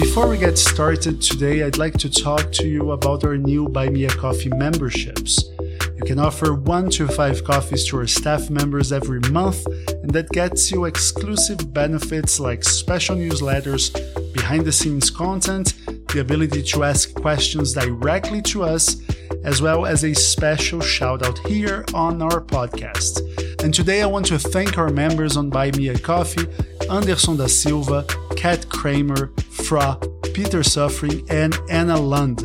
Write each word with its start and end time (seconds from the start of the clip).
Before 0.00 0.28
we 0.28 0.38
get 0.38 0.56
started 0.56 1.20
today, 1.20 1.62
I'd 1.62 1.76
like 1.76 1.98
to 1.98 2.08
talk 2.08 2.52
to 2.52 2.66
you 2.66 2.92
about 2.92 3.22
our 3.22 3.36
new 3.36 3.68
Buy 3.68 3.90
Me 3.90 4.06
a 4.06 4.08
Coffee 4.08 4.48
memberships. 4.48 5.44
You 5.60 6.04
can 6.06 6.18
offer 6.18 6.54
one 6.54 6.88
to 6.92 7.06
five 7.06 7.44
coffees 7.44 7.86
to 7.88 7.98
our 7.98 8.06
staff 8.06 8.48
members 8.48 8.92
every 8.92 9.20
month, 9.30 9.66
and 9.66 10.10
that 10.12 10.30
gets 10.30 10.72
you 10.72 10.86
exclusive 10.86 11.74
benefits 11.74 12.40
like 12.40 12.64
special 12.64 13.14
newsletters, 13.14 13.92
behind 14.32 14.64
the 14.64 14.72
scenes 14.72 15.10
content, 15.10 15.74
the 16.08 16.20
ability 16.20 16.62
to 16.62 16.82
ask 16.82 17.14
questions 17.14 17.74
directly 17.74 18.40
to 18.40 18.62
us, 18.62 19.02
as 19.44 19.60
well 19.60 19.84
as 19.84 20.02
a 20.02 20.14
special 20.14 20.80
shout 20.80 21.26
out 21.26 21.38
here 21.40 21.84
on 21.92 22.22
our 22.22 22.40
podcast. 22.40 23.20
And 23.62 23.74
today 23.74 24.00
I 24.00 24.06
want 24.06 24.24
to 24.26 24.38
thank 24.38 24.78
our 24.78 24.88
members 24.88 25.36
on 25.36 25.50
Buy 25.50 25.70
Me 25.72 25.88
a 25.88 25.98
Coffee 25.98 26.46
Anderson 26.90 27.36
da 27.36 27.46
Silva, 27.46 28.06
Kat 28.40 28.66
Kramer, 28.70 29.34
Fra, 29.50 29.98
Peter 30.32 30.62
Suffering, 30.62 31.26
and 31.28 31.58
Anna 31.68 32.00
Lund. 32.00 32.38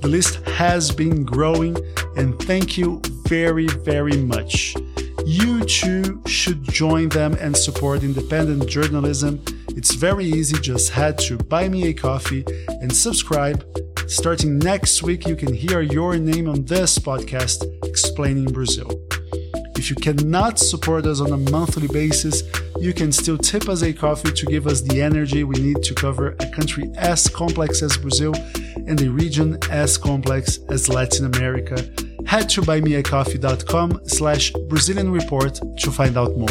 The 0.00 0.06
list 0.06 0.36
has 0.46 0.92
been 0.92 1.24
growing, 1.24 1.76
and 2.16 2.38
thank 2.42 2.78
you 2.78 3.02
very, 3.26 3.66
very 3.66 4.18
much. 4.18 4.76
You 5.26 5.64
too 5.64 6.22
should 6.26 6.62
join 6.62 7.08
them 7.08 7.34
and 7.40 7.56
support 7.56 8.04
independent 8.04 8.68
journalism. 8.68 9.42
It's 9.70 9.94
very 9.94 10.26
easy, 10.26 10.60
just 10.60 10.90
head 10.90 11.18
to 11.26 11.38
Buy 11.38 11.68
Me 11.68 11.88
a 11.88 11.92
Coffee 11.92 12.44
and 12.80 12.94
subscribe. 12.94 13.66
Starting 14.06 14.60
next 14.60 15.02
week, 15.02 15.26
you 15.26 15.34
can 15.34 15.52
hear 15.52 15.80
your 15.80 16.18
name 16.18 16.48
on 16.48 16.66
this 16.66 17.00
podcast 17.00 17.64
explaining 17.84 18.52
Brazil. 18.52 18.88
If 19.76 19.90
you 19.90 19.96
cannot 19.96 20.60
support 20.60 21.04
us 21.04 21.20
on 21.20 21.32
a 21.32 21.50
monthly 21.50 21.88
basis, 21.88 22.44
you 22.82 22.92
can 22.92 23.12
still 23.12 23.38
tip 23.38 23.68
us 23.68 23.82
a 23.82 23.92
coffee 23.92 24.32
to 24.32 24.44
give 24.46 24.66
us 24.66 24.80
the 24.80 25.00
energy 25.00 25.44
we 25.44 25.54
need 25.60 25.80
to 25.84 25.94
cover 25.94 26.34
a 26.40 26.50
country 26.50 26.90
as 26.96 27.28
complex 27.28 27.80
as 27.80 27.96
Brazil 27.96 28.34
and 28.88 29.00
a 29.00 29.08
region 29.08 29.56
as 29.70 29.96
complex 29.96 30.58
as 30.68 30.88
Latin 30.88 31.26
America. 31.32 31.76
Head 32.26 32.48
to 32.50 32.60
buymeacoffee.com 32.60 34.00
slash 34.08 34.50
Brazilian 34.68 35.12
Report 35.12 35.60
to 35.78 35.90
find 35.92 36.16
out 36.16 36.36
more. 36.36 36.48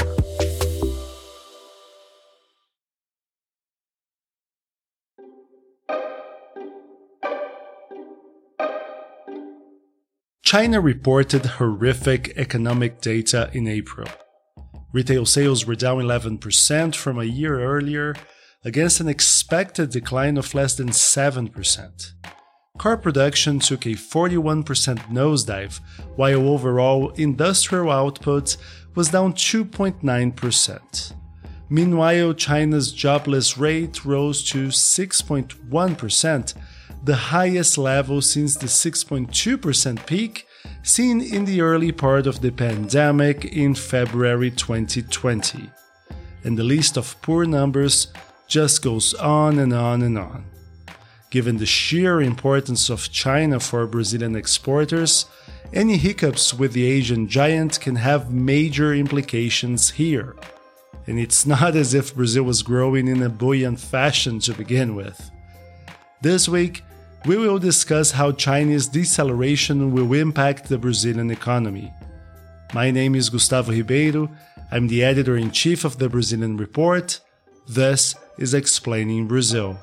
China 10.42 10.80
reported 10.80 11.46
horrific 11.46 12.34
economic 12.38 13.02
data 13.02 13.50
in 13.54 13.68
April. 13.68 14.08
Retail 14.94 15.26
sales 15.26 15.66
were 15.66 15.76
down 15.76 16.00
11% 16.00 16.96
from 16.96 17.20
a 17.20 17.24
year 17.24 17.62
earlier, 17.62 18.16
against 18.64 19.00
an 19.00 19.08
expected 19.08 19.90
decline 19.90 20.38
of 20.38 20.54
less 20.54 20.76
than 20.76 20.90
7%. 20.90 22.14
Car 22.78 22.98
production 22.98 23.60
took 23.60 23.86
a 23.86 23.90
41% 23.90 24.64
nosedive, 25.10 25.80
while 26.16 26.48
overall 26.48 27.10
industrial 27.12 27.92
output 27.92 28.58
was 28.96 29.10
down 29.10 29.34
2.9%. 29.34 31.14
Meanwhile, 31.70 32.34
China's 32.34 32.92
jobless 32.92 33.58
rate 33.58 34.04
rose 34.04 34.44
to 34.52 34.68
6.1%, 34.68 36.54
the 37.04 37.16
highest 37.16 37.78
level 37.78 38.22
since 38.22 38.56
the 38.56 38.68
6.2% 38.68 40.06
peak 40.06 40.46
seen 40.84 41.22
in 41.22 41.46
the 41.46 41.62
early 41.62 41.92
part 41.92 42.28
of 42.28 42.42
the 42.42 42.52
pandemic 42.52 43.46
in 43.46 43.76
February 43.76 44.52
2020. 44.52 45.70
And 46.44 46.58
the 46.58 46.64
list 46.64 46.98
of 46.98 47.22
poor 47.22 47.46
numbers 47.46 48.08
just 48.48 48.82
goes 48.82 49.14
on 49.14 49.60
and 49.60 49.74
on 49.74 50.02
and 50.02 50.18
on. 50.18 50.46
Given 51.30 51.58
the 51.58 51.66
sheer 51.66 52.22
importance 52.22 52.90
of 52.90 53.12
China 53.12 53.60
for 53.60 53.88
Brazilian 53.88 54.36
exporters, 54.36 55.26
any 55.74 55.98
hiccups 55.98 56.54
with 56.54 56.74
the 56.74 56.86
Asian 56.86 57.28
giant 57.28 57.80
can 57.80 57.96
have 57.96 58.34
major 58.34 58.94
implications 58.94 59.92
here. 59.92 60.36
And 61.08 61.18
it's 61.18 61.46
not 61.56 61.76
as 61.76 61.94
if 61.94 62.16
Brazil 62.16 62.44
was 62.44 62.64
growing 62.64 63.08
in 63.08 63.24
a 63.24 63.30
buoyant 63.30 63.80
fashion 63.80 64.40
to 64.40 64.54
begin 64.54 64.96
with. 64.96 65.32
This 66.22 66.50
week, 66.50 66.84
we 67.26 67.38
will 67.38 67.60
discuss 67.60 68.12
how 68.12 68.32
Chinese 68.32 68.88
deceleration 68.88 69.92
will 69.92 70.12
impact 70.14 70.68
the 70.68 70.78
Brazilian 70.78 71.30
economy. 71.30 71.94
My 72.74 72.90
name 72.90 73.14
is 73.14 73.30
Gustavo 73.30 73.72
Ribeiro. 73.72 74.32
I'm 74.72 74.88
the 74.88 75.04
editor 75.04 75.38
in 75.38 75.52
chief 75.52 75.86
of 75.86 76.00
the 76.00 76.10
Brazilian 76.10 76.58
Report. 76.58 77.20
This 77.68 78.16
is 78.40 78.56
Explaining 78.56 79.28
Brazil. 79.28 79.78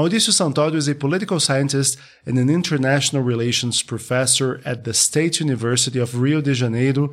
Mauricio 0.00 0.32
Santoro 0.32 0.76
is 0.76 0.88
a 0.88 0.94
political 0.94 1.38
scientist 1.38 1.98
and 2.24 2.38
an 2.38 2.48
international 2.48 3.22
relations 3.22 3.82
professor 3.82 4.62
at 4.64 4.84
the 4.84 4.94
State 4.94 5.40
University 5.40 5.98
of 5.98 6.18
Rio 6.18 6.40
de 6.40 6.54
Janeiro, 6.54 7.12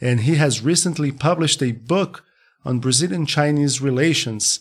and 0.00 0.20
he 0.20 0.36
has 0.36 0.62
recently 0.62 1.10
published 1.10 1.60
a 1.60 1.72
book 1.72 2.24
on 2.64 2.78
Brazilian 2.78 3.26
Chinese 3.26 3.80
relations. 3.80 4.60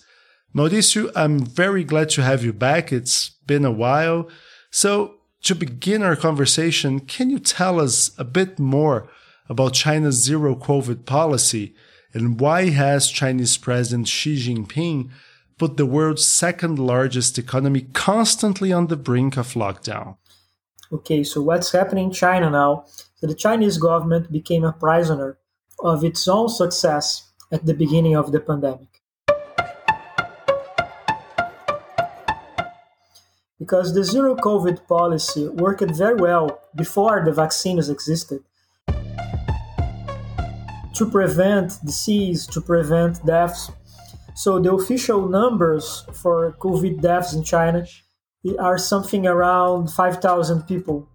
Mauricio, 0.55 1.11
I'm 1.15 1.37
very 1.45 1.83
glad 1.83 2.09
to 2.11 2.23
have 2.23 2.43
you 2.43 2.51
back. 2.51 2.91
It's 2.91 3.29
been 3.45 3.63
a 3.63 3.71
while. 3.71 4.27
So, 4.71 5.17
to 5.43 5.53
begin 5.53 6.01
our 6.01 6.15
conversation, 6.15 6.99
can 7.01 7.29
you 7.29 7.37
tell 7.37 7.79
us 7.79 8.09
a 8.17 8.23
bit 8.23 8.57
more 8.57 9.07
about 9.49 9.73
China's 9.73 10.15
zero 10.15 10.55
COVID 10.55 11.05
policy 11.05 11.75
and 12.11 12.39
why 12.39 12.69
has 12.69 13.11
Chinese 13.11 13.55
President 13.55 14.07
Xi 14.07 14.35
Jinping 14.35 15.11
put 15.57 15.77
the 15.77 15.85
world's 15.85 16.25
second 16.25 16.77
largest 16.79 17.37
economy 17.37 17.81
constantly 17.93 18.71
on 18.71 18.87
the 18.87 18.95
brink 18.95 19.37
of 19.37 19.53
lockdown. 19.53 20.17
Okay, 20.91 21.23
so 21.23 21.41
what's 21.41 21.71
happening 21.71 22.05
in 22.05 22.11
China 22.11 22.49
now? 22.49 22.85
So 23.15 23.27
the 23.27 23.35
Chinese 23.35 23.77
government 23.77 24.31
became 24.31 24.63
a 24.63 24.71
prisoner 24.71 25.37
of 25.79 26.03
its 26.03 26.27
own 26.27 26.49
success 26.49 27.31
at 27.51 27.65
the 27.65 27.73
beginning 27.73 28.15
of 28.15 28.31
the 28.31 28.39
pandemic. 28.39 28.87
Because 33.59 33.93
the 33.93 34.03
zero 34.03 34.35
COVID 34.35 34.87
policy 34.87 35.47
worked 35.47 35.89
very 35.91 36.15
well 36.15 36.61
before 36.75 37.23
the 37.25 37.33
vaccines 37.33 37.89
existed 37.89 38.43
to 40.93 41.09
prevent 41.09 41.83
disease, 41.83 42.47
to 42.47 42.61
prevent 42.61 43.23
deaths 43.25 43.69
so 44.37 44.59
the 44.59 44.71
official 44.71 45.27
numbers 45.27 46.05
for 46.13 46.53
COVID 46.59 47.01
deaths 47.01 47.33
in 47.33 47.43
China 47.43 47.87
are 48.59 48.77
something 48.77 49.25
around 49.25 49.87
5,000 49.87 50.61
people. 50.67 51.09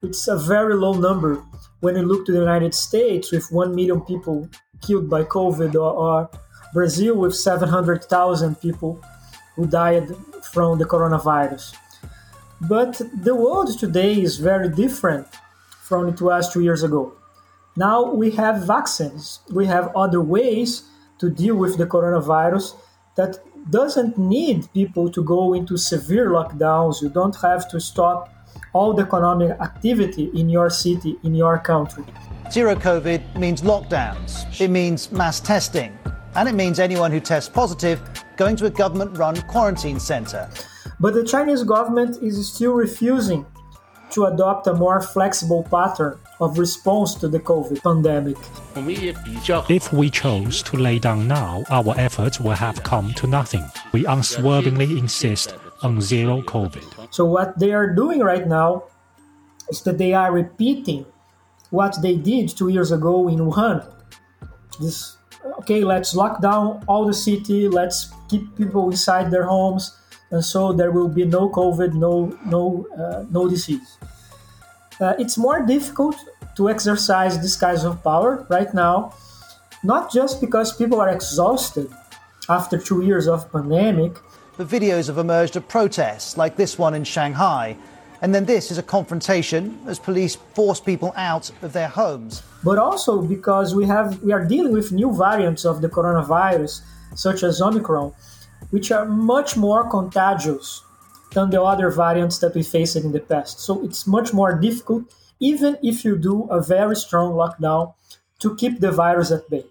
It's 0.00 0.28
a 0.28 0.38
very 0.38 0.76
low 0.76 0.92
number 0.92 1.42
when 1.80 1.96
you 1.96 2.02
look 2.02 2.24
to 2.26 2.32
the 2.32 2.38
United 2.38 2.72
States 2.72 3.32
with 3.32 3.50
1 3.50 3.74
million 3.74 4.00
people 4.02 4.48
killed 4.80 5.10
by 5.10 5.24
COVID 5.24 5.74
or, 5.74 5.92
or 5.92 6.30
Brazil 6.72 7.16
with 7.16 7.34
700,000 7.34 8.54
people 8.60 9.02
who 9.56 9.66
died 9.66 10.14
from 10.52 10.78
the 10.78 10.84
coronavirus. 10.84 11.74
But 12.60 13.00
the 13.12 13.34
world 13.34 13.76
today 13.76 14.22
is 14.22 14.36
very 14.36 14.68
different 14.68 15.26
from 15.82 16.08
it 16.08 16.20
was 16.20 16.52
two 16.52 16.60
years 16.60 16.84
ago. 16.84 17.12
Now 17.76 18.12
we 18.12 18.30
have 18.32 18.68
vaccines, 18.68 19.40
we 19.50 19.66
have 19.66 19.90
other 19.96 20.20
ways 20.20 20.84
to 21.22 21.30
deal 21.30 21.54
with 21.54 21.78
the 21.78 21.86
coronavirus 21.86 22.74
that 23.14 23.38
doesn't 23.70 24.18
need 24.18 24.68
people 24.74 25.08
to 25.08 25.22
go 25.22 25.54
into 25.54 25.76
severe 25.76 26.30
lockdowns. 26.30 27.00
You 27.00 27.10
don't 27.10 27.36
have 27.36 27.68
to 27.70 27.78
stop 27.78 28.28
all 28.72 28.92
the 28.92 29.04
economic 29.04 29.50
activity 29.60 30.24
in 30.34 30.48
your 30.48 30.68
city, 30.68 31.16
in 31.22 31.32
your 31.36 31.58
country. 31.58 32.04
Zero 32.50 32.74
COVID 32.74 33.38
means 33.38 33.62
lockdowns, 33.62 34.60
it 34.60 34.68
means 34.68 35.12
mass 35.12 35.38
testing, 35.38 35.96
and 36.34 36.48
it 36.48 36.56
means 36.56 36.80
anyone 36.80 37.12
who 37.12 37.20
tests 37.20 37.48
positive 37.48 38.00
going 38.36 38.56
to 38.56 38.66
a 38.66 38.70
government 38.70 39.16
run 39.16 39.36
quarantine 39.42 40.00
center. 40.00 40.50
But 40.98 41.14
the 41.14 41.24
Chinese 41.24 41.62
government 41.62 42.20
is 42.20 42.34
still 42.52 42.72
refusing 42.72 43.46
to 44.10 44.24
adopt 44.24 44.66
a 44.66 44.74
more 44.74 45.00
flexible 45.00 45.62
pattern 45.70 46.18
of 46.42 46.58
response 46.58 47.14
to 47.14 47.28
the 47.28 47.38
COVID 47.38 47.82
pandemic. 47.82 48.36
If 49.70 49.92
we 49.92 50.10
chose 50.10 50.62
to 50.64 50.76
lay 50.76 50.98
down 50.98 51.28
now, 51.28 51.62
our 51.70 51.94
efforts 51.96 52.40
will 52.40 52.58
have 52.58 52.82
come 52.82 53.14
to 53.14 53.26
nothing. 53.26 53.64
We 53.92 54.04
unswervingly 54.06 54.98
insist 54.98 55.54
on 55.82 56.00
zero 56.00 56.42
COVID. 56.42 57.14
So, 57.14 57.24
what 57.24 57.58
they 57.58 57.72
are 57.72 57.94
doing 57.94 58.20
right 58.20 58.46
now 58.46 58.84
is 59.70 59.82
that 59.82 59.98
they 59.98 60.14
are 60.14 60.32
repeating 60.32 61.06
what 61.70 61.96
they 62.02 62.16
did 62.16 62.50
two 62.50 62.68
years 62.68 62.90
ago 62.90 63.28
in 63.28 63.38
Wuhan. 63.38 63.86
This, 64.80 65.16
okay, 65.60 65.84
let's 65.84 66.14
lock 66.14 66.42
down 66.42 66.82
all 66.88 67.06
the 67.06 67.14
city, 67.14 67.68
let's 67.68 68.10
keep 68.28 68.56
people 68.56 68.90
inside 68.90 69.30
their 69.30 69.44
homes, 69.44 69.96
and 70.30 70.44
so 70.44 70.72
there 70.72 70.90
will 70.90 71.08
be 71.08 71.24
no 71.24 71.48
COVID, 71.48 71.94
no 71.94 72.36
no 72.46 72.86
uh, 72.98 73.24
no 73.30 73.48
disease. 73.48 73.98
Uh, 75.02 75.14
it's 75.18 75.36
more 75.36 75.66
difficult 75.66 76.14
to 76.54 76.70
exercise 76.70 77.36
this 77.42 77.56
kind 77.56 77.78
of 77.78 78.00
power 78.04 78.46
right 78.48 78.72
now, 78.72 79.12
not 79.82 80.12
just 80.12 80.40
because 80.40 80.76
people 80.76 81.00
are 81.00 81.08
exhausted 81.08 81.90
after 82.48 82.78
two 82.78 83.02
years 83.02 83.26
of 83.26 83.50
pandemic. 83.50 84.12
But 84.56 84.68
videos 84.68 85.08
have 85.08 85.18
emerged 85.18 85.56
of 85.56 85.66
protests, 85.66 86.36
like 86.36 86.54
this 86.54 86.78
one 86.78 86.94
in 86.94 87.02
Shanghai, 87.02 87.76
and 88.20 88.32
then 88.32 88.44
this 88.44 88.70
is 88.70 88.78
a 88.78 88.82
confrontation 88.82 89.76
as 89.88 89.98
police 89.98 90.36
force 90.54 90.78
people 90.78 91.12
out 91.16 91.50
of 91.62 91.72
their 91.72 91.88
homes. 91.88 92.44
But 92.62 92.78
also 92.78 93.20
because 93.20 93.74
we 93.74 93.86
have 93.86 94.22
we 94.22 94.32
are 94.32 94.44
dealing 94.44 94.72
with 94.72 94.92
new 94.92 95.12
variants 95.12 95.64
of 95.64 95.82
the 95.82 95.88
coronavirus, 95.88 96.82
such 97.16 97.42
as 97.42 97.60
Omicron, 97.60 98.12
which 98.70 98.92
are 98.92 99.04
much 99.04 99.56
more 99.56 99.90
contagious 99.90 100.84
than 101.34 101.50
the 101.50 101.62
other 101.62 101.90
variants 101.90 102.38
that 102.38 102.54
we 102.54 102.62
faced 102.62 102.96
in 102.96 103.12
the 103.12 103.20
past. 103.20 103.60
So 103.60 103.84
it's 103.84 104.06
much 104.06 104.32
more 104.32 104.58
difficult, 104.58 105.04
even 105.40 105.78
if 105.82 106.04
you 106.04 106.16
do 106.16 106.44
a 106.44 106.62
very 106.62 106.96
strong 106.96 107.32
lockdown, 107.32 107.94
to 108.40 108.56
keep 108.56 108.80
the 108.80 108.90
virus 108.90 109.30
at 109.30 109.48
bay. 109.48 109.64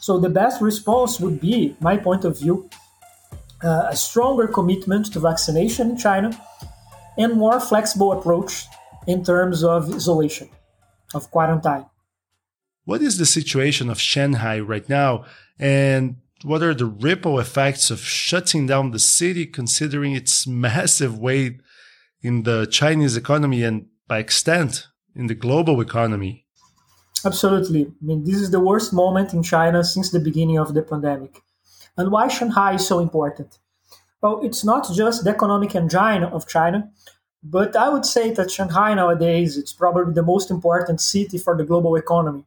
So 0.00 0.18
the 0.18 0.30
best 0.30 0.62
response 0.62 1.18
would 1.18 1.40
be, 1.40 1.76
my 1.80 1.96
point 1.96 2.24
of 2.24 2.38
view, 2.38 2.70
uh, 3.62 3.88
a 3.90 3.96
stronger 3.96 4.46
commitment 4.46 5.12
to 5.12 5.20
vaccination 5.20 5.90
in 5.90 5.96
China 5.96 6.30
and 7.18 7.34
more 7.34 7.58
flexible 7.58 8.12
approach 8.12 8.66
in 9.06 9.24
terms 9.24 9.64
of 9.64 9.92
isolation, 9.94 10.48
of 11.14 11.30
quarantine. 11.30 11.86
What 12.84 13.02
is 13.02 13.18
the 13.18 13.26
situation 13.26 13.90
of 13.90 13.98
Shanghai 14.00 14.60
right 14.60 14.88
now? 14.88 15.24
And 15.58 16.16
what 16.46 16.62
are 16.62 16.74
the 16.74 16.86
ripple 16.86 17.40
effects 17.40 17.90
of 17.90 17.98
shutting 17.98 18.68
down 18.68 18.92
the 18.92 19.00
city 19.00 19.44
considering 19.44 20.12
its 20.12 20.46
massive 20.46 21.18
weight 21.18 21.60
in 22.22 22.44
the 22.44 22.66
Chinese 22.66 23.16
economy 23.16 23.64
and 23.64 23.86
by 24.06 24.18
extent 24.18 24.86
in 25.16 25.26
the 25.26 25.34
global 25.34 25.80
economy? 25.80 26.46
Absolutely. 27.24 27.86
I 27.86 28.04
mean, 28.04 28.22
this 28.22 28.36
is 28.36 28.52
the 28.52 28.60
worst 28.60 28.92
moment 28.92 29.34
in 29.34 29.42
China 29.42 29.82
since 29.82 30.12
the 30.12 30.20
beginning 30.20 30.56
of 30.56 30.72
the 30.72 30.82
pandemic. 30.82 31.42
And 31.96 32.12
why 32.12 32.28
Shanghai 32.28 32.74
is 32.74 32.86
so 32.86 33.00
important? 33.00 33.58
Well, 34.22 34.40
it's 34.44 34.64
not 34.64 34.88
just 34.94 35.24
the 35.24 35.30
economic 35.30 35.74
engine 35.74 36.22
of 36.22 36.46
China, 36.46 36.88
but 37.42 37.74
I 37.74 37.88
would 37.88 38.06
say 38.06 38.30
that 38.30 38.52
Shanghai 38.52 38.94
nowadays 38.94 39.56
it's 39.56 39.72
probably 39.72 40.14
the 40.14 40.22
most 40.22 40.52
important 40.52 41.00
city 41.00 41.38
for 41.38 41.56
the 41.56 41.64
global 41.64 41.96
economy, 41.96 42.44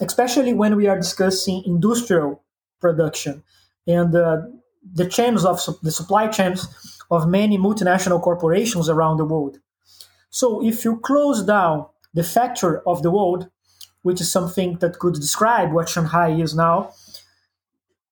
especially 0.00 0.54
when 0.54 0.76
we 0.76 0.86
are 0.86 0.96
discussing 0.96 1.62
industrial 1.66 2.42
production 2.80 3.42
and 3.86 4.14
uh, 4.14 4.42
the 4.94 5.08
chains 5.08 5.44
of 5.44 5.60
the 5.82 5.90
supply 5.90 6.28
chains 6.28 6.68
of 7.10 7.28
many 7.28 7.58
multinational 7.58 8.20
corporations 8.22 8.88
around 8.88 9.16
the 9.16 9.24
world. 9.24 9.58
So 10.30 10.64
if 10.64 10.84
you 10.84 10.98
close 11.00 11.42
down 11.44 11.86
the 12.14 12.24
factory 12.24 12.80
of 12.86 13.02
the 13.02 13.10
world, 13.10 13.50
which 14.02 14.20
is 14.20 14.30
something 14.30 14.78
that 14.78 14.98
could 14.98 15.14
describe 15.14 15.72
what 15.72 15.88
Shanghai 15.88 16.30
is 16.30 16.54
now, 16.54 16.92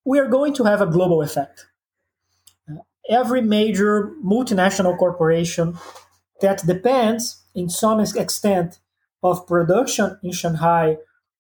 we 0.04 0.18
are 0.18 0.28
going 0.28 0.54
to 0.54 0.64
have 0.64 0.80
a 0.80 0.86
global 0.86 1.22
effect. 1.22 1.66
every 3.08 3.40
major 3.40 4.12
multinational 4.24 4.96
corporation 4.98 5.76
that 6.40 6.64
depends 6.66 7.42
in 7.54 7.68
some 7.68 8.00
extent 8.00 8.78
of 9.22 9.46
production 9.46 10.18
in 10.22 10.32
Shanghai 10.32 10.96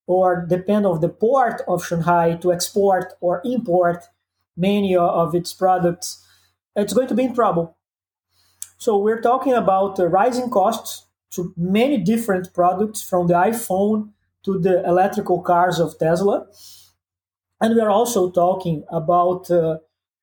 or 0.06 0.46
depend 0.48 0.86
on 0.86 1.00
the 1.00 1.08
port 1.08 1.62
of 1.66 1.84
Shanghai 1.84 2.36
to 2.36 2.52
export 2.52 3.14
or 3.20 3.42
import 3.44 4.04
many 4.56 4.96
of 4.96 5.34
its 5.34 5.52
products, 5.52 6.24
it's 6.74 6.92
going 6.92 7.08
to 7.08 7.14
be 7.14 7.24
in 7.24 7.34
trouble. 7.34 7.76
So 8.78 8.98
we're 8.98 9.20
talking 9.20 9.54
about 9.54 9.96
the 9.96 10.08
rising 10.08 10.50
costs 10.50 11.06
to 11.32 11.52
many 11.56 11.98
different 11.98 12.52
products 12.54 13.02
from 13.02 13.26
the 13.26 13.34
iPhone 13.34 14.10
to 14.44 14.58
the 14.58 14.84
electrical 14.84 15.42
cars 15.42 15.80
of 15.80 15.98
Tesla. 15.98 16.46
And 17.60 17.74
we 17.74 17.80
are 17.80 17.90
also 17.90 18.30
talking 18.30 18.84
about 18.90 19.50
uh, 19.50 19.78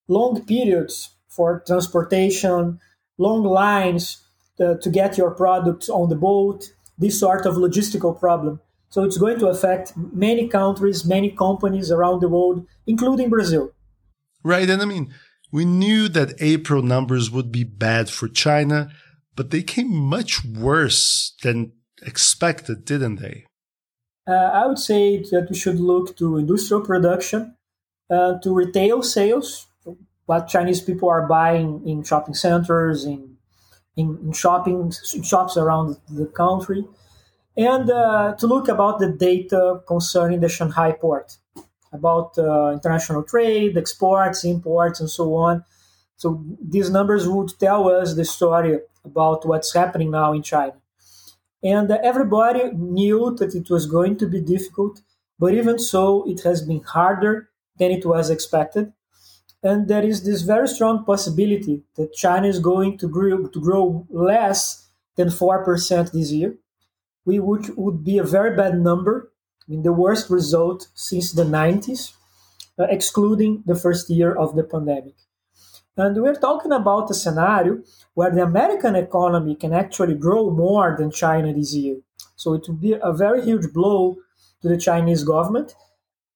long 0.07 0.45
periods 0.45 1.09
for 1.27 1.63
transportation, 1.65 2.79
long 3.17 3.43
lines 3.43 4.23
uh, 4.59 4.75
to 4.75 4.89
get 4.89 5.17
your 5.17 5.31
products 5.31 5.89
on 5.89 6.09
the 6.09 6.15
boat, 6.15 6.73
this 6.97 7.19
sort 7.19 7.45
of 7.45 7.55
logistical 7.55 8.17
problem. 8.17 8.61
So 8.93 9.03
it's 9.03 9.17
going 9.17 9.39
to 9.39 9.47
affect 9.47 9.97
many 9.97 10.47
countries, 10.47 11.03
many 11.03 11.31
companies 11.31 11.89
around 11.89 12.21
the 12.21 12.29
world, 12.29 12.67
including 12.85 13.31
Brazil. 13.31 13.71
Right. 14.43 14.69
And 14.69 14.83
I 14.83 14.85
mean, 14.85 15.11
we 15.51 15.65
knew 15.65 16.07
that 16.09 16.35
April 16.39 16.83
numbers 16.83 17.31
would 17.31 17.51
be 17.51 17.63
bad 17.63 18.11
for 18.11 18.27
China, 18.27 18.91
but 19.35 19.49
they 19.49 19.63
came 19.63 19.91
much 19.91 20.45
worse 20.45 21.33
than 21.41 21.71
expected, 22.03 22.85
didn't 22.85 23.15
they? 23.15 23.47
Uh, 24.27 24.33
I 24.59 24.67
would 24.67 24.77
say 24.77 25.23
that 25.31 25.47
we 25.49 25.55
should 25.55 25.79
look 25.79 26.15
to 26.17 26.37
industrial 26.37 26.85
production, 26.85 27.55
uh, 28.11 28.37
to 28.43 28.53
retail 28.53 29.01
sales, 29.01 29.69
what 30.27 30.47
Chinese 30.47 30.81
people 30.81 31.09
are 31.09 31.27
buying 31.27 31.81
in 31.87 32.03
shopping 32.03 32.35
centers, 32.35 33.05
in 33.05 33.37
in, 33.95 34.19
in 34.23 34.33
shopping 34.33 34.93
in 35.15 35.23
shops 35.23 35.57
around 35.57 35.97
the 36.09 36.27
country, 36.27 36.85
and 37.55 37.89
uh, 37.89 38.35
to 38.37 38.47
look 38.47 38.67
about 38.67 38.99
the 38.99 39.09
data 39.09 39.81
concerning 39.87 40.39
the 40.39 40.49
Shanghai 40.49 40.91
port, 40.91 41.37
about 41.91 42.37
uh, 42.37 42.71
international 42.71 43.23
trade, 43.23 43.77
exports, 43.77 44.43
imports, 44.43 44.99
and 44.99 45.09
so 45.09 45.35
on. 45.35 45.63
So 46.15 46.43
these 46.61 46.89
numbers 46.89 47.27
would 47.27 47.51
tell 47.59 47.89
us 47.89 48.15
the 48.15 48.25
story 48.25 48.79
about 49.05 49.45
what's 49.45 49.73
happening 49.73 50.11
now 50.11 50.33
in 50.33 50.41
China. 50.41 50.75
And 51.63 51.91
uh, 51.91 51.97
everybody 52.03 52.71
knew 52.73 53.35
that 53.39 53.55
it 53.55 53.69
was 53.69 53.85
going 53.85 54.17
to 54.17 54.27
be 54.27 54.41
difficult, 54.41 55.01
but 55.39 55.53
even 55.53 55.79
so, 55.79 56.27
it 56.27 56.41
has 56.43 56.61
been 56.61 56.81
harder 56.81 57.49
than 57.77 57.91
it 57.91 58.05
was 58.05 58.29
expected. 58.29 58.93
And 59.61 59.87
there 59.87 60.03
is 60.03 60.23
this 60.23 60.41
very 60.41 60.67
strong 60.67 61.05
possibility 61.05 61.83
that 61.95 62.13
China 62.13 62.47
is 62.47 62.59
going 62.59 62.97
to 62.97 63.07
grow, 63.07 63.47
to 63.47 63.61
grow 63.61 64.05
less 64.09 64.89
than 65.15 65.29
4% 65.29 66.11
this 66.11 66.31
year. 66.31 66.57
We 67.25 67.39
would, 67.39 67.75
would 67.77 68.03
be 68.03 68.17
a 68.17 68.23
very 68.23 68.55
bad 68.55 68.79
number, 68.79 69.31
I 69.67 69.71
mean, 69.71 69.83
the 69.83 69.93
worst 69.93 70.29
result 70.29 70.87
since 70.93 71.31
the 71.31 71.43
90s, 71.43 72.13
uh, 72.77 72.83
excluding 72.89 73.63
the 73.65 73.75
first 73.75 74.09
year 74.09 74.35
of 74.35 74.55
the 74.55 74.63
pandemic. 74.63 75.15
And 75.95 76.21
we're 76.21 76.35
talking 76.35 76.71
about 76.71 77.11
a 77.11 77.13
scenario 77.13 77.83
where 78.15 78.31
the 78.31 78.41
American 78.43 78.95
economy 78.95 79.55
can 79.55 79.73
actually 79.73 80.15
grow 80.15 80.49
more 80.49 80.95
than 80.97 81.11
China 81.11 81.53
this 81.53 81.75
year. 81.75 81.97
So 82.35 82.55
it 82.55 82.63
would 82.67 82.81
be 82.81 82.93
a 82.93 83.13
very 83.13 83.43
huge 83.43 83.71
blow 83.71 84.17
to 84.61 84.67
the 84.67 84.77
Chinese 84.77 85.23
government 85.23 85.75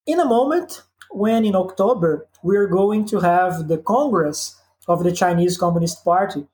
in 0.06 0.20
a 0.20 0.26
moment 0.26 0.84
when 1.12 1.44
in 1.44 1.56
October 1.56 2.28
we're 2.44 2.68
going 2.68 3.06
to 3.06 3.20
have 3.20 3.68
the 3.68 3.80
Congress 3.80 4.56
of 4.88 5.04
the 5.04 5.12
Chinese 5.12 5.58
Communist 5.58 6.04
Party. 6.06 6.46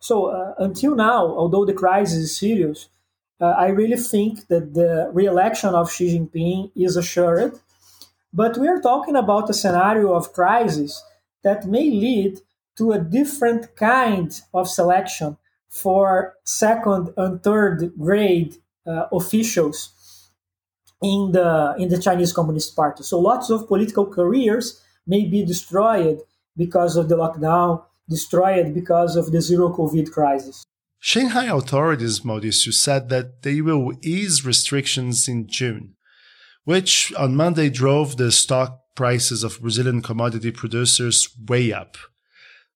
So 0.00 0.26
uh, 0.26 0.54
until 0.58 0.94
now, 0.94 1.26
although 1.26 1.64
the 1.64 1.72
crisis 1.72 2.18
is 2.18 2.38
serious, 2.38 2.88
uh, 3.40 3.46
I 3.46 3.68
really 3.68 3.96
think 3.96 4.46
that 4.48 4.74
the 4.74 5.10
re-election 5.12 5.74
of 5.74 5.92
Xi 5.92 6.18
Jinping 6.18 6.70
is 6.76 6.96
assured. 6.96 7.58
But 8.32 8.58
we 8.58 8.68
are 8.68 8.80
talking 8.80 9.16
about 9.16 9.50
a 9.50 9.54
scenario 9.54 10.12
of 10.12 10.32
crisis 10.32 11.02
that 11.42 11.66
may 11.66 11.90
lead 11.90 12.40
to 12.76 12.92
a 12.92 12.98
different 12.98 13.76
kind 13.76 14.40
of 14.52 14.68
selection 14.68 15.36
for 15.68 16.34
second 16.44 17.10
and 17.16 17.42
third 17.42 17.92
grade 17.98 18.56
uh, 18.86 19.06
officials 19.12 20.30
in 21.02 21.32
the 21.32 21.74
in 21.78 21.88
the 21.88 22.00
Chinese 22.00 22.32
Communist 22.32 22.74
Party. 22.74 23.02
So 23.02 23.18
lots 23.18 23.50
of 23.50 23.68
political 23.68 24.06
careers 24.06 24.80
may 25.06 25.24
be 25.24 25.44
destroyed 25.44 26.20
because 26.56 26.96
of 26.96 27.08
the 27.08 27.16
lockdown, 27.16 27.82
destroyed 28.08 28.74
because 28.74 29.16
of 29.16 29.32
the 29.32 29.40
zero 29.40 29.68
COVID 29.70 30.10
crisis. 30.12 30.64
Shanghai 31.06 31.54
authorities, 31.54 32.20
Mauricio, 32.20 32.72
said 32.72 33.10
that 33.10 33.42
they 33.42 33.60
will 33.60 33.92
ease 34.02 34.46
restrictions 34.46 35.28
in 35.28 35.46
June, 35.46 35.96
which 36.64 37.12
on 37.18 37.36
Monday 37.36 37.68
drove 37.68 38.16
the 38.16 38.32
stock 38.32 38.78
prices 38.96 39.44
of 39.44 39.60
Brazilian 39.60 40.00
commodity 40.00 40.50
producers 40.50 41.28
way 41.46 41.74
up. 41.74 41.98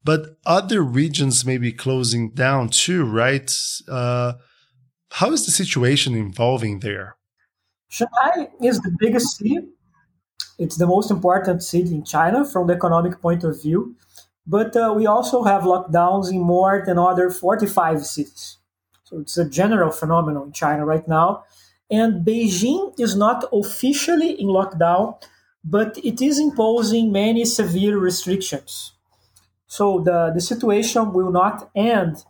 But 0.05 0.37
other 0.45 0.83
regions 0.83 1.47
may 1.47 1.57
be 1.57 1.73
closing 1.73 2.35
down 2.35 2.69
too, 2.69 3.07
right? 3.07 3.51
Uh, 3.89 4.35
how 5.13 5.33
is 5.33 5.47
the 5.47 5.51
situation 5.51 6.15
evolving 6.15 6.81
there? 6.81 7.17
Shanghai 7.89 8.51
is 8.63 8.79
the 8.81 8.95
biggest 8.99 9.39
city. 9.39 9.57
It's 10.59 10.77
the 10.77 10.87
most 10.87 11.11
important 11.11 11.63
city 11.63 11.95
in 11.95 12.05
China 12.05 12.45
from 12.45 12.67
the 12.67 12.75
economic 12.75 13.23
point 13.23 13.43
of 13.43 13.63
view. 13.63 13.97
But 14.49 14.75
uh, 14.75 14.95
we 14.97 15.07
also 15.07 15.43
have 15.43 15.63
lockdowns 15.63 16.33
in 16.33 16.41
more 16.41 16.83
than 16.85 16.99
other 16.99 17.31
45 17.31 18.07
cities. 18.07 18.57
So 19.05 19.19
it's 19.21 19.37
a 19.37 19.49
general 19.49 19.93
phenomenon 19.93 20.47
in 20.47 20.53
China 20.53 20.87
right 20.87 21.07
now. 21.07 21.45
And 21.91 22.27
Beijing 22.27 22.99
is 22.99 23.15
not 23.15 23.45
officially 23.53 24.31
in 24.41 24.49
lockdown, 24.49 25.21
but 25.63 25.99
it 26.03 26.23
is 26.23 26.39
imposing 26.39 27.13
many 27.13 27.45
severe 27.45 27.99
restrictions. 27.99 28.93
So 29.67 30.01
the, 30.01 30.33
the 30.35 30.41
situation 30.41 31.13
will 31.13 31.31
not 31.31 31.71
end 31.77 32.25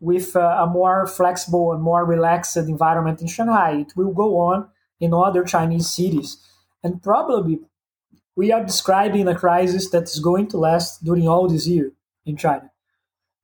with 0.00 0.34
uh, 0.34 0.40
a 0.40 0.66
more 0.66 1.06
flexible 1.06 1.72
and 1.72 1.82
more 1.82 2.06
relaxed 2.06 2.56
environment 2.56 3.20
in 3.20 3.26
Shanghai. 3.26 3.72
It 3.80 3.92
will 3.96 4.12
go 4.12 4.38
on 4.38 4.68
in 4.98 5.12
other 5.12 5.44
Chinese 5.44 5.90
cities. 5.90 6.38
And 6.82 7.02
probably 7.02 7.60
we 8.36 8.52
are 8.52 8.64
describing 8.64 9.28
a 9.28 9.34
crisis 9.34 9.90
that 9.90 10.04
is 10.04 10.18
going 10.18 10.48
to 10.48 10.58
last 10.58 11.04
during 11.04 11.28
all 11.28 11.48
this 11.48 11.66
year 11.66 11.92
in 12.26 12.36
China 12.36 12.70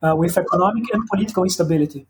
uh, 0.03 0.15
with 0.17 0.37
economic 0.37 0.85
and 0.93 1.07
political 1.07 1.45
instability. 1.45 2.07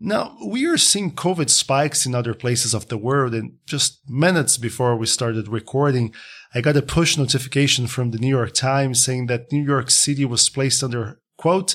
Now, 0.00 0.36
we 0.46 0.66
are 0.66 0.78
seeing 0.78 1.10
COVID 1.10 1.50
spikes 1.50 2.06
in 2.06 2.14
other 2.14 2.32
places 2.32 2.72
of 2.72 2.86
the 2.88 2.98
world. 2.98 3.34
And 3.34 3.58
just 3.66 4.08
minutes 4.08 4.56
before 4.56 4.96
we 4.96 5.06
started 5.06 5.48
recording, 5.48 6.14
I 6.54 6.60
got 6.60 6.76
a 6.76 6.82
push 6.82 7.18
notification 7.18 7.88
from 7.88 8.12
the 8.12 8.18
New 8.18 8.28
York 8.28 8.52
Times 8.52 9.02
saying 9.04 9.26
that 9.26 9.50
New 9.50 9.62
York 9.62 9.90
City 9.90 10.24
was 10.24 10.48
placed 10.48 10.84
under, 10.84 11.20
quote, 11.36 11.74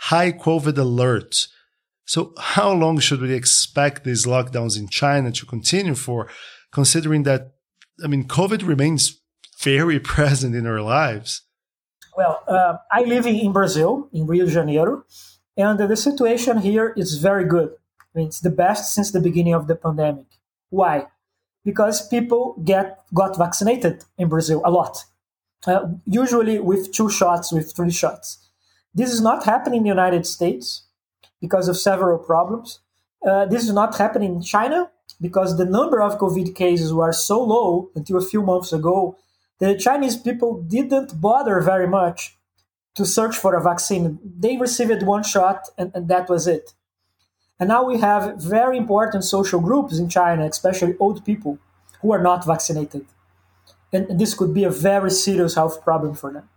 high 0.00 0.32
COVID 0.32 0.76
alert. 0.76 1.46
So, 2.04 2.34
how 2.38 2.72
long 2.72 2.98
should 2.98 3.22
we 3.22 3.32
expect 3.32 4.04
these 4.04 4.26
lockdowns 4.26 4.78
in 4.78 4.88
China 4.88 5.32
to 5.32 5.46
continue 5.46 5.94
for, 5.94 6.28
considering 6.72 7.22
that, 7.22 7.52
I 8.04 8.06
mean, 8.06 8.28
COVID 8.28 8.66
remains 8.66 9.21
very 9.62 10.00
present 10.14 10.54
in 10.54 10.66
our 10.66 10.80
lives? 10.80 11.42
Well, 12.16 12.42
uh, 12.46 12.76
I 12.90 13.02
live 13.02 13.26
in 13.26 13.52
Brazil, 13.52 14.08
in 14.12 14.26
Rio 14.26 14.44
de 14.44 14.50
Janeiro, 14.50 15.04
and 15.56 15.78
the 15.78 15.96
situation 15.96 16.58
here 16.58 16.92
is 16.96 17.18
very 17.18 17.44
good. 17.44 17.70
I 18.00 18.18
mean, 18.18 18.26
it's 18.28 18.40
the 18.40 18.50
best 18.50 18.94
since 18.94 19.12
the 19.12 19.20
beginning 19.20 19.54
of 19.54 19.66
the 19.66 19.76
pandemic. 19.76 20.26
Why? 20.68 21.06
Because 21.64 22.06
people 22.08 22.60
get 22.64 23.04
got 23.14 23.38
vaccinated 23.38 24.04
in 24.18 24.28
Brazil 24.28 24.60
a 24.64 24.70
lot, 24.70 25.04
uh, 25.66 25.88
usually 26.04 26.58
with 26.58 26.92
two 26.92 27.08
shots, 27.08 27.52
with 27.52 27.74
three 27.74 27.90
shots. 27.90 28.50
This 28.94 29.12
is 29.12 29.22
not 29.22 29.44
happening 29.44 29.78
in 29.78 29.84
the 29.84 29.88
United 29.88 30.26
States 30.26 30.84
because 31.40 31.68
of 31.68 31.76
several 31.78 32.18
problems. 32.18 32.80
Uh, 33.26 33.46
this 33.46 33.62
is 33.64 33.72
not 33.72 33.96
happening 33.96 34.34
in 34.36 34.42
China 34.42 34.90
because 35.20 35.56
the 35.56 35.64
number 35.64 36.02
of 36.02 36.18
COVID 36.18 36.54
cases 36.54 36.92
were 36.92 37.12
so 37.12 37.42
low 37.42 37.90
until 37.94 38.16
a 38.16 38.26
few 38.32 38.42
months 38.42 38.72
ago. 38.72 39.16
The 39.62 39.76
Chinese 39.76 40.16
people 40.16 40.60
didn't 40.60 41.20
bother 41.20 41.60
very 41.60 41.86
much 41.86 42.36
to 42.96 43.06
search 43.06 43.36
for 43.36 43.54
a 43.54 43.62
vaccine. 43.62 44.18
They 44.44 44.56
received 44.56 45.04
one 45.04 45.22
shot 45.22 45.68
and, 45.78 45.92
and 45.94 46.08
that 46.08 46.28
was 46.28 46.48
it. 46.48 46.74
And 47.60 47.68
now 47.68 47.84
we 47.84 48.00
have 48.00 48.42
very 48.42 48.76
important 48.76 49.22
social 49.22 49.60
groups 49.60 50.00
in 50.00 50.08
China, 50.08 50.46
especially 50.46 50.96
old 50.98 51.24
people 51.24 51.60
who 52.00 52.12
are 52.12 52.20
not 52.20 52.44
vaccinated. 52.44 53.06
And 53.92 54.18
this 54.18 54.34
could 54.34 54.52
be 54.52 54.64
a 54.64 54.70
very 54.70 55.12
serious 55.12 55.54
health 55.54 55.84
problem 55.84 56.14
for 56.16 56.32
them. 56.32 56.48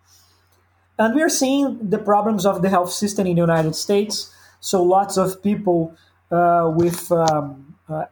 And 0.97 1.13
we 1.13 1.21
are 1.21 1.29
seeing 1.29 1.91
the 1.91 1.99
problems 1.99 2.43
of 2.43 2.63
the 2.63 2.69
health 2.69 2.91
system 2.91 3.27
in 3.27 3.35
the 3.35 3.41
United 3.41 3.75
States. 3.75 4.33
So 4.61 4.81
lots 4.81 5.15
of 5.15 5.43
people 5.43 5.95
uh, 6.31 6.71
with 6.73 7.11
um, 7.11 7.75
uh, 7.87 8.05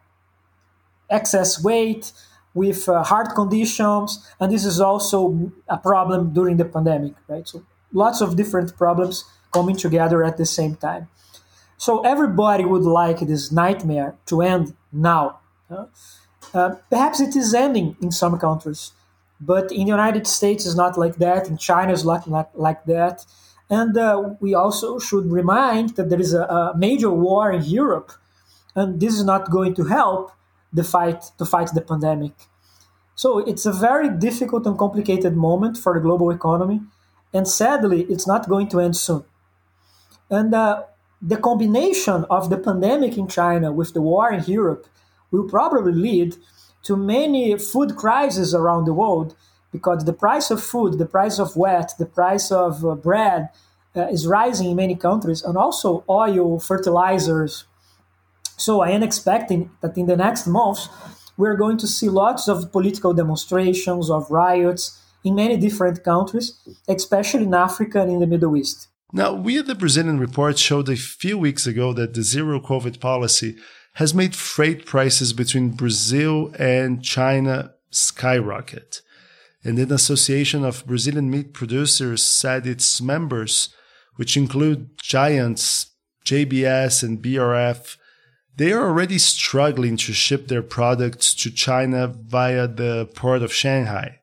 excess 1.10 1.64
weight, 1.64 2.12
with 2.54 2.88
uh, 2.88 3.04
heart 3.04 3.30
conditions, 3.36 4.30
and 4.40 4.52
this 4.52 4.66
is 4.66 4.80
also 4.80 5.52
a 5.68 5.78
problem 5.78 6.34
during 6.34 6.58
the 6.58 6.66
pandemic, 6.66 7.14
right? 7.28 7.48
So 7.48 7.64
lots 7.92 8.22
of 8.22 8.36
different 8.36 8.78
problems 8.78 9.26
coming 9.52 9.76
together 9.76 10.24
at 10.24 10.38
the 10.38 10.46
same 10.46 10.76
time. 10.76 11.08
So 11.78 12.02
everybody 12.02 12.66
would 12.66 12.84
like 12.84 13.20
this 13.20 13.52
nightmare 13.52 14.16
to 14.28 14.42
end 14.42 14.76
now. 14.92 15.40
Uh, 15.70 16.76
perhaps 16.90 17.20
it 17.20 17.36
is 17.36 17.54
ending 17.54 17.96
in 18.02 18.12
some 18.12 18.38
countries, 18.38 18.92
but 19.42 19.72
in 19.72 19.86
the 19.86 19.96
United 20.00 20.28
States 20.28 20.66
it's 20.66 20.76
not 20.76 20.98
like 20.98 21.16
that. 21.18 21.48
In 21.48 21.58
China 21.58 21.92
it's 21.92 22.06
not, 22.06 22.28
not 22.28 22.58
like 22.58 22.86
that. 22.86 23.26
And 23.70 23.98
uh, 23.98 24.36
we 24.40 24.54
also 24.54 25.00
should 25.00 25.32
remind 25.32 25.96
that 25.96 26.10
there 26.10 26.20
is 26.20 26.34
a, 26.34 26.44
a, 26.44 26.74
major 26.78 27.10
war 27.10 27.52
in 27.52 27.64
Europe, 27.64 28.12
and 28.76 29.00
this 29.00 29.16
is 29.16 29.24
not 29.24 29.50
going 29.50 29.74
to 29.76 29.86
help 29.86 30.32
the 30.74 30.84
fight 30.84 31.24
to 31.38 31.46
fight 31.46 31.70
the 31.74 31.82
pandemic. 31.82 32.34
So 33.15 33.39
it's 33.39 33.65
a 33.65 33.72
very 33.72 34.10
difficult 34.10 34.65
and 34.65 34.77
complicated 34.77 35.36
moment 35.36 35.77
for 35.77 35.94
the 35.94 36.00
global 36.00 36.32
economy. 36.32 36.82
And 37.34 37.48
sadly, 37.48 38.03
it's 38.10 38.27
not 38.27 38.50
going 38.50 38.70
to 38.70 38.80
end 38.80 38.96
soon. 38.96 39.24
And 40.30 40.53
uh, 40.53 40.84
the 41.22 41.38
combination 41.38 42.25
of 42.30 42.50
the 42.50 42.58
pandemic 42.58 43.18
in 43.18 43.27
China 43.27 43.72
with 43.72 43.94
the 43.94 44.01
war 44.01 44.32
in 44.32 44.44
Europe 44.46 44.88
will 45.32 45.48
probably 45.48 45.94
lead 45.94 46.36
to 46.84 46.98
many 46.98 47.58
food 47.58 47.96
crises 47.96 48.53
around 48.53 48.86
the 48.86 48.94
world 48.94 49.36
because 49.72 50.06
the 50.06 50.13
price 50.13 50.51
of 50.51 50.63
food, 50.63 51.00
the 51.00 51.06
price 51.06 51.39
of 51.39 51.56
wheat, 51.56 51.88
the 51.98 52.06
price 52.06 52.51
of 52.51 52.86
uh, 52.86 52.94
bread 52.96 53.50
uh, 53.96 54.08
is 54.08 54.27
rising 54.27 54.70
in 54.70 54.75
many 54.75 54.96
countries, 54.96 55.44
and 55.44 55.58
also 55.58 56.03
oil, 56.10 56.60
fertilizers. 56.60 57.65
So 58.58 58.82
I 58.82 58.92
am 58.92 59.04
expecting 59.04 59.72
that 59.82 59.98
in 59.98 60.06
the 60.06 60.18
next 60.18 60.48
months, 60.48 60.90
we're 61.38 61.58
going 61.58 61.78
to 61.80 61.88
see 61.88 62.10
lots 62.10 62.48
of 62.48 62.72
political 62.72 63.14
demonstrations, 63.14 64.10
of 64.10 64.30
riots, 64.30 65.00
in 65.24 65.36
many 65.36 65.58
different 65.58 66.04
countries, 66.04 66.60
especially 66.88 67.44
in 67.44 67.54
Africa 67.54 68.02
and 68.02 68.12
in 68.12 68.20
the 68.20 68.28
Middle 68.28 68.56
East. 68.58 68.88
Now, 69.12 69.34
we 69.34 69.60
at 69.60 69.68
the 69.68 69.76
Brazilian 69.76 70.20
Report 70.20 70.58
showed 70.58 70.90
a 70.90 70.96
few 70.96 71.38
weeks 71.38 71.68
ago 71.68 71.94
that 71.94 72.14
the 72.14 72.24
zero 72.24 72.60
COVID 72.60 73.00
policy 73.00 73.58
has 73.94 74.14
made 74.14 74.36
freight 74.36 74.86
prices 74.86 75.34
between 75.34 75.70
Brazil 75.70 76.52
and 76.58 77.04
China 77.04 77.74
skyrocket. 77.92 79.02
And 79.64 79.78
an 79.78 79.94
association 79.94 80.66
of 80.66 80.86
Brazilian 80.86 81.30
meat 81.30 81.54
producers 81.54 82.24
said 82.24 82.66
its 82.66 83.02
members, 83.02 83.70
which 84.16 84.36
include 84.36 84.98
giants 85.02 85.92
JBS 86.26 87.04
and 87.04 87.22
BRF, 87.22 87.98
they 88.56 88.72
are 88.72 88.88
already 88.88 89.18
struggling 89.18 89.98
to 89.98 90.14
ship 90.14 90.48
their 90.48 90.62
products 90.62 91.34
to 91.34 91.50
China 91.50 92.08
via 92.08 92.68
the 92.68 93.10
port 93.16 93.42
of 93.42 93.52
Shanghai. 93.52 94.20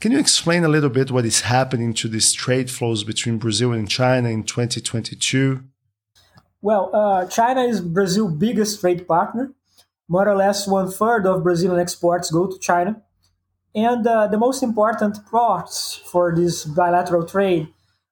Can 0.00 0.12
you 0.12 0.18
explain 0.18 0.62
a 0.62 0.68
little 0.68 0.90
bit 0.90 1.10
what 1.10 1.24
is 1.24 1.40
happening 1.40 1.92
to 1.94 2.08
these 2.08 2.32
trade 2.32 2.70
flows 2.70 3.02
between 3.02 3.38
Brazil 3.38 3.72
and 3.72 3.90
China 3.90 4.28
in 4.28 4.44
2022? 4.44 5.64
Well, 6.60 6.90
uh, 6.94 7.26
China 7.26 7.62
is 7.62 7.80
Brazil's 7.80 8.34
biggest 8.34 8.80
trade 8.80 9.08
partner. 9.08 9.52
More 10.08 10.28
or 10.28 10.36
less 10.36 10.68
one 10.68 10.90
third 10.90 11.26
of 11.26 11.42
Brazilian 11.42 11.80
exports 11.80 12.30
go 12.30 12.46
to 12.46 12.58
China. 12.60 13.02
And 13.74 14.06
uh, 14.06 14.28
the 14.28 14.38
most 14.38 14.62
important 14.62 15.18
ports 15.26 16.00
for 16.06 16.34
this 16.34 16.64
bilateral 16.64 17.26
trade 17.26 17.68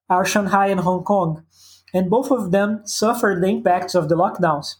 are 0.09 0.25
Shanghai 0.25 0.67
and 0.67 0.81
Hong 0.81 1.03
Kong. 1.03 1.45
And 1.93 2.09
both 2.09 2.31
of 2.31 2.51
them 2.51 2.81
suffered 2.85 3.41
the 3.41 3.47
impacts 3.47 3.95
of 3.95 4.09
the 4.09 4.15
lockdowns 4.15 4.75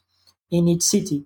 in 0.52 0.68
each 0.68 0.84
city. 0.84 1.26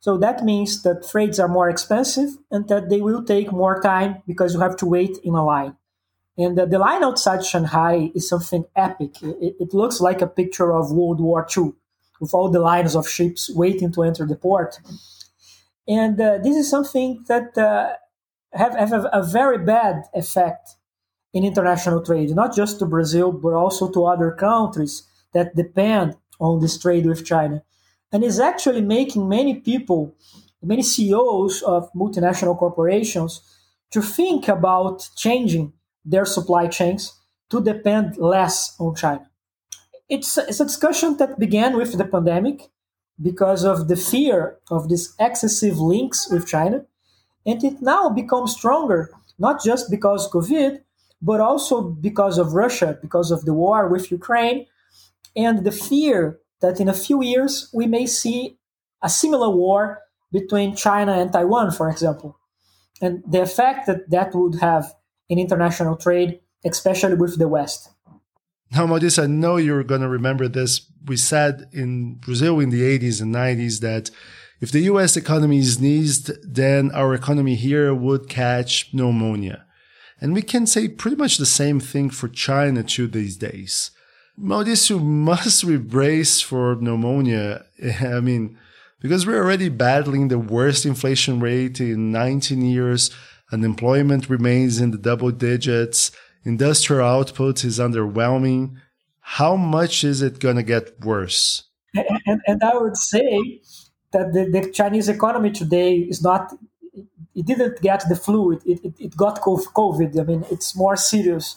So 0.00 0.16
that 0.16 0.44
means 0.44 0.82
that 0.82 1.04
freights 1.04 1.38
are 1.38 1.48
more 1.48 1.68
expensive 1.68 2.30
and 2.50 2.66
that 2.68 2.88
they 2.88 3.02
will 3.02 3.22
take 3.22 3.52
more 3.52 3.82
time 3.82 4.22
because 4.26 4.54
you 4.54 4.60
have 4.60 4.76
to 4.76 4.86
wait 4.86 5.18
in 5.22 5.34
a 5.34 5.44
line. 5.44 5.76
And 6.38 6.56
the, 6.56 6.64
the 6.64 6.78
line 6.78 7.04
outside 7.04 7.44
Shanghai 7.44 8.10
is 8.14 8.26
something 8.26 8.64
epic. 8.74 9.22
It, 9.22 9.56
it, 9.60 9.74
looks 9.74 10.00
like 10.00 10.22
a 10.22 10.26
picture 10.26 10.72
of 10.72 10.90
World 10.90 11.20
War 11.20 11.46
II 11.54 11.72
with 12.18 12.32
all 12.32 12.48
the 12.48 12.60
lines 12.60 12.96
of 12.96 13.06
ships 13.06 13.50
waiting 13.54 13.92
to 13.92 14.02
enter 14.02 14.26
the 14.26 14.36
port. 14.36 14.78
And 15.86 16.18
uh, 16.18 16.38
this 16.38 16.56
is 16.56 16.70
something 16.70 17.24
that 17.28 17.58
uh, 17.58 17.92
have, 18.54 18.74
have 18.74 18.92
a, 18.92 19.10
a 19.12 19.22
very 19.22 19.58
bad 19.58 20.04
effect 20.14 20.76
in 21.34 21.44
international 21.44 22.02
trade, 22.02 22.30
not 22.30 22.54
just 22.54 22.78
to 22.78 22.86
Brazil, 22.86 23.32
but 23.32 23.52
also 23.52 23.90
to 23.92 24.06
other 24.06 24.30
countries 24.30 25.02
that 25.34 25.54
depend 25.54 26.16
on 26.40 26.60
this 26.60 26.78
trade 26.78 27.04
with 27.04 27.26
China 27.26 27.62
and 28.12 28.24
is 28.24 28.40
actually 28.40 28.80
making 28.80 29.28
many 29.28 29.54
people, 29.54 30.14
many 30.62 30.82
CEOs 30.82 31.62
of 31.62 31.92
multinational 31.92 32.58
corporations, 32.58 33.40
to 33.90 34.02
think 34.02 34.48
about 34.48 35.08
changing 35.16 35.72
their 36.04 36.24
supply 36.24 36.66
chains 36.66 37.18
to 37.50 37.62
depend 37.62 38.16
less 38.16 38.74
on 38.78 38.94
China. 38.94 39.28
It's, 40.08 40.38
it's 40.38 40.60
a 40.60 40.64
discussion 40.64 41.16
that 41.18 41.38
began 41.38 41.76
with 41.76 41.96
the 41.96 42.04
pandemic 42.04 42.70
because 43.20 43.64
of 43.64 43.88
the 43.88 43.96
fear 43.96 44.58
of 44.70 44.88
these 44.88 45.14
excessive 45.18 45.78
links 45.78 46.28
with 46.30 46.46
China. 46.46 46.84
And 47.46 47.62
it 47.62 47.80
now 47.80 48.08
becomes 48.08 48.52
stronger, 48.52 49.10
not 49.38 49.62
just 49.62 49.90
because 49.90 50.26
of 50.26 50.32
COVID, 50.32 50.80
but 51.22 51.40
also 51.40 51.82
because 51.82 52.38
of 52.38 52.54
Russia, 52.54 52.98
because 53.00 53.30
of 53.30 53.44
the 53.44 53.54
war 53.54 53.88
with 53.88 54.10
Ukraine, 54.10 54.66
and 55.36 55.64
the 55.64 55.72
fear 55.72 56.38
that 56.60 56.80
in 56.80 56.88
a 56.88 56.94
few 56.94 57.22
years 57.22 57.70
we 57.72 57.86
may 57.86 58.06
see 58.06 58.58
a 59.02 59.08
similar 59.08 59.50
war 59.50 60.00
between 60.32 60.76
China 60.76 61.12
and 61.12 61.32
Taiwan, 61.32 61.70
for 61.72 61.88
example, 61.90 62.38
and 63.00 63.22
the 63.26 63.42
effect 63.42 63.86
that 63.86 64.10
that 64.10 64.34
would 64.34 64.56
have 64.60 64.92
in 65.28 65.38
international 65.38 65.96
trade, 65.96 66.40
especially 66.64 67.14
with 67.14 67.38
the 67.38 67.48
West. 67.48 67.90
Now, 68.72 68.86
Modis, 68.86 69.20
I 69.20 69.26
know 69.26 69.56
you're 69.56 69.82
going 69.82 70.02
to 70.02 70.08
remember 70.08 70.46
this. 70.46 70.90
We 71.04 71.16
said 71.16 71.68
in 71.72 72.16
Brazil 72.16 72.60
in 72.60 72.70
the 72.70 72.82
80s 72.82 73.20
and 73.20 73.34
90s 73.34 73.80
that 73.80 74.10
if 74.60 74.70
the 74.70 74.82
US 74.82 75.16
economy 75.16 75.62
sneezed, 75.62 76.30
then 76.44 76.92
our 76.92 77.14
economy 77.14 77.56
here 77.56 77.94
would 77.94 78.28
catch 78.28 78.92
pneumonia. 78.92 79.64
And 80.20 80.34
we 80.34 80.42
can 80.42 80.66
say 80.66 80.86
pretty 80.86 81.16
much 81.16 81.38
the 81.38 81.46
same 81.46 81.80
thing 81.80 82.10
for 82.10 82.28
China 82.28 82.82
too 82.82 83.08
these 83.08 83.36
days. 83.36 83.90
Mauricio 84.40 85.02
must 85.02 85.64
we 85.64 85.76
brace 85.76 86.40
for 86.40 86.76
pneumonia. 86.76 87.64
I 88.00 88.20
mean, 88.20 88.58
because 89.00 89.26
we're 89.26 89.42
already 89.42 89.68
battling 89.68 90.28
the 90.28 90.38
worst 90.38 90.84
inflation 90.84 91.40
rate 91.40 91.80
in 91.80 92.12
19 92.12 92.62
years, 92.62 93.10
unemployment 93.52 94.28
remains 94.28 94.80
in 94.80 94.90
the 94.90 94.98
double 94.98 95.30
digits, 95.30 96.10
industrial 96.44 97.06
output 97.06 97.64
is 97.64 97.78
underwhelming. 97.78 98.76
How 99.20 99.56
much 99.56 100.04
is 100.04 100.22
it 100.22 100.38
going 100.38 100.56
to 100.56 100.62
get 100.62 101.00
worse? 101.00 101.64
And, 101.94 102.06
and, 102.26 102.40
and, 102.46 102.62
I 102.62 102.76
would 102.76 102.96
say 102.96 103.60
that 104.12 104.32
the, 104.32 104.44
the, 104.44 104.70
Chinese 104.70 105.08
economy 105.08 105.50
today 105.50 105.96
is 105.96 106.22
not, 106.22 106.52
it 107.34 107.46
didn't 107.46 107.80
get 107.80 108.04
the 108.08 108.14
flu, 108.14 108.52
it, 108.52 108.62
it, 108.64 108.94
it 108.98 109.16
got 109.16 109.40
COVID. 109.40 110.18
I 110.20 110.22
mean, 110.22 110.44
it's 110.50 110.76
more 110.76 110.96
serious, 110.96 111.56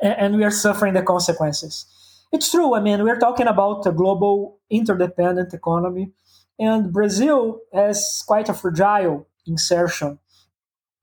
and, 0.00 0.14
and 0.18 0.36
we 0.36 0.44
are 0.44 0.50
suffering 0.50 0.94
the 0.94 1.02
consequences. 1.02 1.86
It's 2.34 2.50
true. 2.50 2.74
I 2.74 2.80
mean, 2.80 3.04
we're 3.04 3.20
talking 3.20 3.46
about 3.46 3.86
a 3.86 3.92
global 3.92 4.58
interdependent 4.68 5.54
economy, 5.54 6.10
and 6.58 6.92
Brazil 6.92 7.60
has 7.72 8.24
quite 8.26 8.48
a 8.48 8.54
fragile 8.54 9.28
insertion 9.46 10.18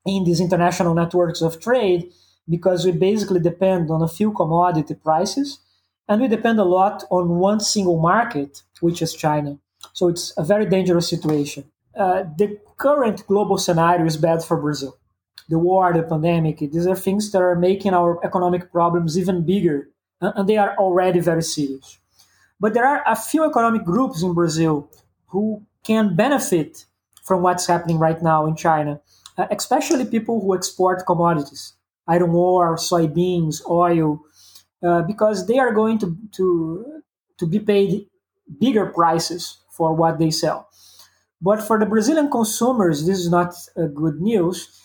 in 0.04 0.24
these 0.24 0.40
international 0.42 0.92
networks 0.92 1.40
of 1.40 1.58
trade 1.58 2.12
because 2.46 2.84
we 2.84 2.92
basically 2.92 3.40
depend 3.40 3.90
on 3.90 4.02
a 4.02 4.08
few 4.18 4.30
commodity 4.32 4.92
prices 4.92 5.60
and 6.06 6.20
we 6.20 6.28
depend 6.28 6.58
a 6.60 6.64
lot 6.64 7.04
on 7.10 7.38
one 7.38 7.60
single 7.60 7.98
market, 7.98 8.62
which 8.80 9.00
is 9.00 9.14
China. 9.14 9.58
So 9.94 10.08
it's 10.08 10.34
a 10.36 10.44
very 10.44 10.66
dangerous 10.66 11.08
situation. 11.08 11.64
Uh, 11.96 12.24
the 12.36 12.58
current 12.76 13.26
global 13.26 13.56
scenario 13.56 14.04
is 14.04 14.18
bad 14.18 14.44
for 14.44 14.58
Brazil. 14.60 14.98
The 15.48 15.58
war, 15.58 15.94
the 15.94 16.02
pandemic, 16.02 16.58
these 16.58 16.86
are 16.86 16.94
things 16.94 17.32
that 17.32 17.40
are 17.40 17.56
making 17.56 17.94
our 17.94 18.22
economic 18.22 18.70
problems 18.70 19.16
even 19.16 19.46
bigger 19.46 19.88
and 20.22 20.48
they 20.48 20.56
are 20.56 20.76
already 20.76 21.20
very 21.20 21.42
serious. 21.42 21.98
But 22.60 22.74
there 22.74 22.86
are 22.86 23.02
a 23.06 23.16
few 23.16 23.44
economic 23.48 23.84
groups 23.84 24.22
in 24.22 24.34
Brazil 24.34 24.88
who 25.26 25.62
can 25.84 26.14
benefit 26.14 26.86
from 27.24 27.42
what's 27.42 27.66
happening 27.66 27.98
right 27.98 28.22
now 28.22 28.46
in 28.46 28.56
China, 28.56 29.00
uh, 29.36 29.46
especially 29.50 30.04
people 30.04 30.40
who 30.40 30.54
export 30.54 31.04
commodities, 31.06 31.74
iron 32.06 32.30
ore, 32.30 32.76
soybeans, 32.76 33.62
oil, 33.68 34.20
uh, 34.82 35.02
because 35.02 35.46
they 35.46 35.58
are 35.58 35.72
going 35.72 35.98
to, 35.98 36.16
to, 36.32 37.02
to 37.38 37.46
be 37.46 37.58
paid 37.58 38.06
bigger 38.60 38.86
prices 38.86 39.58
for 39.70 39.94
what 39.94 40.18
they 40.18 40.30
sell. 40.30 40.68
But 41.40 41.62
for 41.62 41.78
the 41.78 41.86
Brazilian 41.86 42.30
consumers, 42.30 43.06
this 43.06 43.18
is 43.18 43.30
not 43.30 43.54
uh, 43.76 43.86
good 43.86 44.20
news 44.20 44.78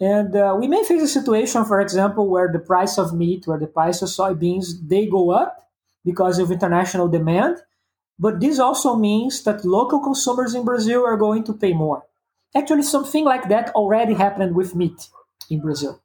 and 0.00 0.34
uh, 0.34 0.56
we 0.58 0.66
may 0.66 0.82
face 0.82 1.02
a 1.02 1.08
situation, 1.08 1.64
for 1.64 1.80
example, 1.80 2.28
where 2.28 2.50
the 2.50 2.58
price 2.58 2.98
of 2.98 3.14
meat, 3.14 3.46
where 3.46 3.58
the 3.58 3.66
price 3.66 4.02
of 4.02 4.08
soybeans, 4.08 4.66
they 4.82 5.06
go 5.06 5.30
up 5.30 5.68
because 6.04 6.38
of 6.38 6.50
international 6.50 7.08
demand. 7.08 7.58
But 8.18 8.40
this 8.40 8.58
also 8.58 8.96
means 8.96 9.42
that 9.44 9.64
local 9.64 10.00
consumers 10.00 10.54
in 10.54 10.64
Brazil 10.64 11.04
are 11.04 11.16
going 11.16 11.44
to 11.44 11.52
pay 11.52 11.72
more. 11.72 12.04
Actually, 12.54 12.82
something 12.82 13.24
like 13.24 13.48
that 13.48 13.70
already 13.70 14.14
happened 14.14 14.54
with 14.54 14.74
meat 14.74 15.08
in 15.50 15.60
Brazil. 15.60 16.00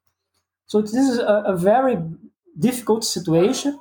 So 0.67 0.81
this 0.81 0.93
is 0.93 1.19
a, 1.19 1.43
a 1.48 1.58
very 1.58 1.98
difficult 2.58 3.03
situation. 3.03 3.79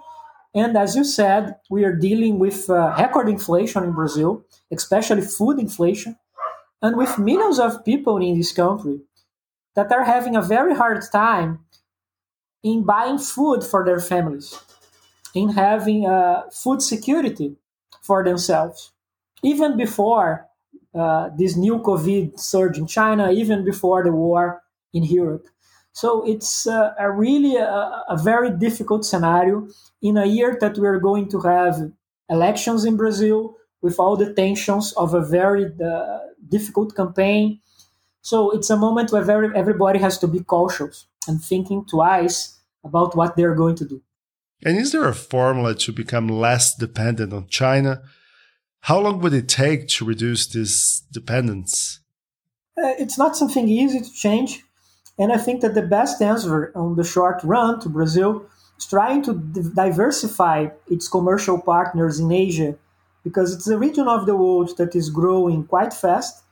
And 0.55 0.77
as 0.77 0.97
you 0.97 1.05
said, 1.05 1.57
we 1.71 1.85
are 1.85 1.95
dealing 1.95 2.39
with 2.39 2.69
uh, 2.69 2.95
record 2.99 3.29
inflation 3.29 3.85
in 3.85 3.93
Brazil, 3.93 4.45
especially 4.73 5.23
food 5.23 5.59
inflation, 5.59 6.17
and 6.81 6.97
with 6.97 7.19
millions 7.19 7.59
of 7.59 7.85
people 7.85 8.17
in 8.19 8.37
this 8.39 8.53
country 8.53 9.01
that 9.79 9.93
are 9.93 10.03
having 10.03 10.35
a 10.35 10.43
very 10.43 10.75
hard 10.75 11.01
time 11.13 11.61
in 12.65 12.83
buying 12.83 13.17
food 13.17 13.63
for 13.63 13.85
their 13.85 14.01
families, 14.01 14.59
in 15.37 15.51
having 15.51 16.05
uh, 16.05 16.43
food 16.51 16.83
security 16.83 17.55
for 18.03 18.25
themselves, 18.25 18.91
even 19.45 19.77
before 19.77 20.49
uh, 20.97 21.31
this 21.39 21.55
new 21.57 21.79
COVID 21.79 22.41
surge 22.41 22.77
in 22.77 22.89
China, 22.89 23.31
even 23.31 23.65
before 23.65 24.03
the 24.03 24.11
war 24.11 24.65
in 24.93 25.05
Europe. 25.05 25.47
So 25.93 26.27
it's 26.27 26.67
uh, 26.67 26.95
a 26.99 27.09
really 27.13 27.55
a, 27.55 28.03
a, 28.09 28.17
very 28.17 28.51
difficult 28.51 29.05
scenario 29.05 29.69
in 30.03 30.17
a 30.17 30.27
year 30.27 30.59
that 30.61 30.77
we're 30.77 30.99
going 30.99 31.29
to 31.31 31.41
have 31.43 31.77
elections 32.29 32.85
in 32.85 32.97
Brazil 32.97 33.55
with 33.81 34.01
all 34.01 34.17
the 34.17 34.35
tensions 34.35 34.93
of 34.95 35.15
a 35.15 35.25
very 35.25 35.67
uh, 35.67 36.19
difficult 36.49 36.97
campaign 36.97 37.61
so 38.23 38.51
it's 38.51 38.71
a 38.71 38.77
moment 38.77 39.13
where 39.13 39.23
very, 39.23 39.51
everybody 39.55 39.99
has 39.99 40.19
to 40.19 40.27
be 40.27 40.41
cautious 40.41 41.07
and 41.27 41.43
thinking 41.43 41.85
twice 41.85 42.59
about 42.85 43.17
what 43.17 43.37
they're 43.37 43.55
going 43.55 43.77
to 43.77 43.85
do. 43.85 44.03
And 44.65 44.77
is 44.77 44.93
there 44.93 45.09
a 45.09 45.15
formula 45.15 45.75
to 45.77 45.93
become 45.93 46.29
less 46.29 46.75
dependent 46.75 47.33
on 47.33 47.47
China? 47.49 48.03
How 48.81 48.99
long 49.01 49.21
would 49.21 49.35
it 49.35 49.49
take 49.49 49.89
to 49.89 50.05
reduce 50.05 50.47
this 50.47 51.01
dependence? 51.13 52.01
Uh, 52.77 52.95
it's 52.99 53.19
not 53.19 53.37
something 53.37 53.69
easy 53.69 54.01
to 54.01 54.13
change. 54.13 54.63
And 55.19 55.33
I 55.33 55.37
think 55.37 55.61
that 55.63 55.75
the 55.75 55.83
best 55.83 56.23
answer 56.23 56.73
on 56.75 56.97
the 56.97 57.05
short 57.05 57.41
run 57.43 57.81
to 57.81 57.89
Brazil 57.89 58.47
is 58.79 58.87
trying 58.87 59.23
to 59.23 59.35
diversify 59.75 60.69
its 60.89 61.09
commercial 61.09 61.61
partners 61.61 62.21
in 62.21 62.31
Asia 62.31 62.77
because 63.25 63.53
it's 63.55 63.69
a 63.69 63.79
region 63.79 64.07
of 64.07 64.27
the 64.27 64.37
world 64.37 64.77
that 64.79 64.95
is 64.95 65.11
growing 65.11 65.65
quite 65.65 65.93
fast 65.93 66.45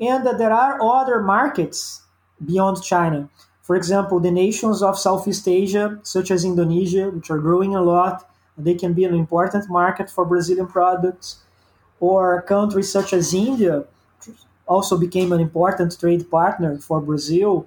and 0.00 0.26
there 0.38 0.52
are 0.52 0.82
other 0.82 1.20
markets 1.20 2.02
beyond 2.44 2.82
China. 2.82 3.28
For 3.62 3.76
example, 3.76 4.20
the 4.20 4.30
nations 4.30 4.82
of 4.82 4.98
Southeast 4.98 5.48
Asia, 5.48 5.98
such 6.02 6.30
as 6.30 6.44
Indonesia, 6.44 7.10
which 7.10 7.30
are 7.30 7.38
growing 7.38 7.74
a 7.74 7.82
lot, 7.82 8.28
they 8.58 8.74
can 8.74 8.92
be 8.92 9.04
an 9.04 9.14
important 9.14 9.70
market 9.70 10.10
for 10.10 10.24
Brazilian 10.24 10.66
products, 10.66 11.38
or 12.00 12.42
countries 12.42 12.92
such 12.92 13.12
as 13.12 13.32
India, 13.32 13.84
also 14.66 14.98
became 14.98 15.32
an 15.32 15.40
important 15.40 15.98
trade 15.98 16.30
partner 16.30 16.78
for 16.78 17.00
Brazil. 17.00 17.66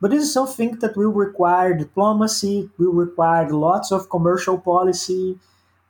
But 0.00 0.10
this 0.10 0.24
is 0.24 0.32
something 0.32 0.78
that 0.80 0.96
will 0.96 1.12
require 1.12 1.74
diplomacy, 1.74 2.70
will 2.78 2.92
require 2.92 3.48
lots 3.50 3.92
of 3.92 4.10
commercial 4.10 4.58
policy, 4.58 5.38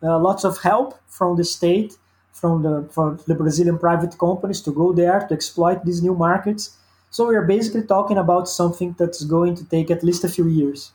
uh, 0.02 0.18
lots 0.18 0.44
of 0.44 0.58
help 0.58 0.98
from 1.08 1.36
the 1.36 1.44
state 1.44 1.96
from 2.34 2.62
the 2.62 2.86
for 2.90 3.18
the 3.26 3.34
Brazilian 3.34 3.78
private 3.78 4.18
companies 4.18 4.60
to 4.62 4.72
go 4.72 4.92
there 4.92 5.20
to 5.28 5.34
exploit 5.34 5.84
these 5.84 6.02
new 6.02 6.14
markets. 6.14 6.76
So 7.10 7.28
we 7.28 7.36
are 7.36 7.46
basically 7.46 7.84
talking 7.86 8.18
about 8.18 8.48
something 8.48 8.94
that's 8.98 9.24
going 9.24 9.54
to 9.54 9.64
take 9.64 9.90
at 9.90 10.02
least 10.02 10.24
a 10.24 10.28
few 10.28 10.48
years. 10.48 10.92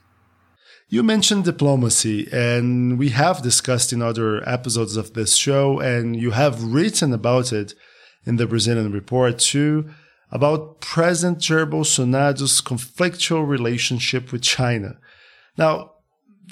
You 0.90 1.02
mentioned 1.04 1.46
diplomacy, 1.46 2.28
and 2.32 3.00
we 3.00 3.10
have 3.10 3.42
discussed 3.42 3.94
in 3.94 4.02
other 4.02 4.48
episodes 4.48 4.98
of 4.98 5.14
this 5.14 5.36
show, 5.36 5.80
and 5.80 6.16
you 6.16 6.32
have 6.32 6.64
written 6.64 7.14
about 7.14 7.54
it 7.54 7.74
in 8.26 8.36
the 8.38 8.48
Brazilian 8.48 8.92
report 8.92 9.40
too, 9.40 9.90
about 10.32 10.82
President 10.82 11.40
Jair 11.40 11.70
Bolsonaro's 11.70 12.60
conflictual 12.62 13.48
relationship 13.48 14.32
with 14.32 14.42
China. 14.42 14.98
Now, 15.58 15.94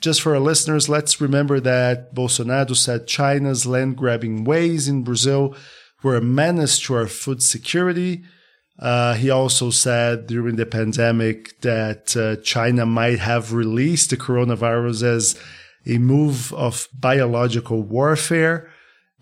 just 0.01 0.21
for 0.21 0.33
our 0.33 0.39
listeners, 0.39 0.89
let's 0.89 1.21
remember 1.21 1.59
that 1.59 2.13
Bolsonaro 2.13 2.75
said 2.75 3.07
China's 3.07 3.65
land 3.65 3.97
grabbing 3.97 4.43
ways 4.43 4.87
in 4.87 5.03
Brazil 5.03 5.55
were 6.03 6.15
a 6.15 6.21
menace 6.21 6.79
to 6.81 6.95
our 6.95 7.07
food 7.07 7.41
security. 7.41 8.23
Uh, 8.79 9.15
he 9.15 9.29
also 9.29 9.69
said 9.71 10.27
during 10.27 10.55
the 10.55 10.65
pandemic 10.65 11.59
that 11.61 12.15
uh, 12.15 12.35
China 12.43 12.85
might 12.85 13.19
have 13.19 13.53
released 13.53 14.11
the 14.11 14.17
coronavirus 14.17 15.03
as 15.03 15.39
a 15.87 15.97
move 15.97 16.53
of 16.53 16.87
biological 16.93 17.81
warfare. 17.81 18.69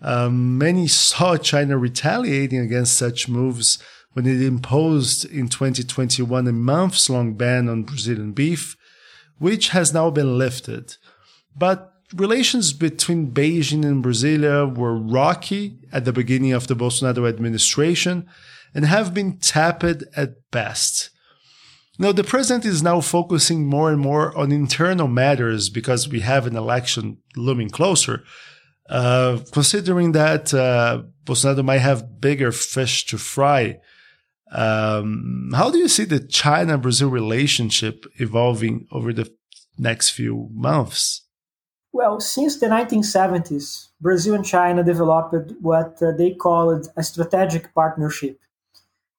Um, 0.02 0.58
many 0.58 0.86
saw 0.88 1.36
China 1.38 1.78
retaliating 1.78 2.58
against 2.58 2.98
such 2.98 3.28
moves 3.28 3.78
when 4.12 4.26
it 4.26 4.42
imposed 4.42 5.24
in 5.24 5.48
2021 5.48 6.46
a 6.46 6.52
months 6.52 7.08
long 7.08 7.34
ban 7.34 7.68
on 7.68 7.84
Brazilian 7.84 8.32
beef 8.32 8.76
which 9.38 9.68
has 9.70 9.92
now 9.92 10.10
been 10.10 10.38
lifted. 10.38 10.96
But 11.56 11.92
relations 12.14 12.72
between 12.72 13.32
Beijing 13.32 13.84
and 13.84 14.04
Brasilia 14.04 14.74
were 14.74 14.96
rocky 14.96 15.78
at 15.92 16.04
the 16.04 16.12
beginning 16.12 16.52
of 16.52 16.66
the 16.66 16.76
Bolsonaro 16.76 17.28
administration 17.28 18.28
and 18.74 18.84
have 18.84 19.14
been 19.14 19.38
tepid 19.38 20.04
at 20.16 20.50
best. 20.50 21.10
Now, 21.98 22.12
the 22.12 22.24
president 22.24 22.66
is 22.66 22.82
now 22.82 23.00
focusing 23.00 23.66
more 23.66 23.90
and 23.90 24.00
more 24.00 24.36
on 24.36 24.52
internal 24.52 25.08
matters 25.08 25.70
because 25.70 26.08
we 26.08 26.20
have 26.20 26.46
an 26.46 26.54
election 26.54 27.18
looming 27.36 27.70
closer. 27.70 28.22
Uh, 28.88 29.40
considering 29.50 30.12
that 30.12 30.54
uh, 30.54 31.02
Bolsonaro 31.24 31.64
might 31.64 31.78
have 31.78 32.20
bigger 32.20 32.52
fish 32.52 33.06
to 33.06 33.18
fry 33.18 33.78
um, 34.52 35.50
how 35.54 35.70
do 35.70 35.78
you 35.78 35.88
see 35.88 36.04
the 36.04 36.20
China 36.20 36.78
Brazil 36.78 37.08
relationship 37.08 38.06
evolving 38.16 38.86
over 38.92 39.12
the 39.12 39.32
next 39.78 40.10
few 40.10 40.48
months? 40.52 41.22
Well, 41.92 42.20
since 42.20 42.60
the 42.60 42.66
1970s, 42.66 43.88
Brazil 44.00 44.34
and 44.34 44.44
China 44.44 44.84
developed 44.84 45.52
what 45.60 46.00
uh, 46.02 46.12
they 46.12 46.34
called 46.34 46.88
a 46.96 47.02
strategic 47.02 47.74
partnership. 47.74 48.38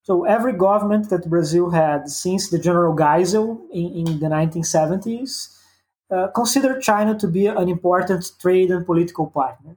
So 0.03 0.23
every 0.23 0.53
government 0.53 1.09
that 1.09 1.29
Brazil 1.29 1.71
had 1.71 2.07
since 2.07 2.49
the 2.49 2.59
General 2.59 2.95
Geisel 2.95 3.59
in, 3.73 4.07
in 4.07 4.19
the 4.19 4.27
1970s 4.27 5.57
uh, 6.09 6.27
considered 6.27 6.81
China 6.81 7.17
to 7.19 7.27
be 7.27 7.47
an 7.47 7.67
important 7.67 8.31
trade 8.39 8.71
and 8.71 8.85
political 8.85 9.27
partner. 9.27 9.75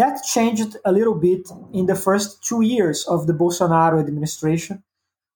That 0.00 0.22
changed 0.34 0.76
a 0.84 0.92
little 0.92 1.18
bit 1.28 1.44
in 1.72 1.86
the 1.86 2.00
first 2.06 2.44
two 2.48 2.62
years 2.62 2.98
of 3.06 3.26
the 3.26 3.32
Bolsonaro 3.32 3.98
administration, 3.98 4.76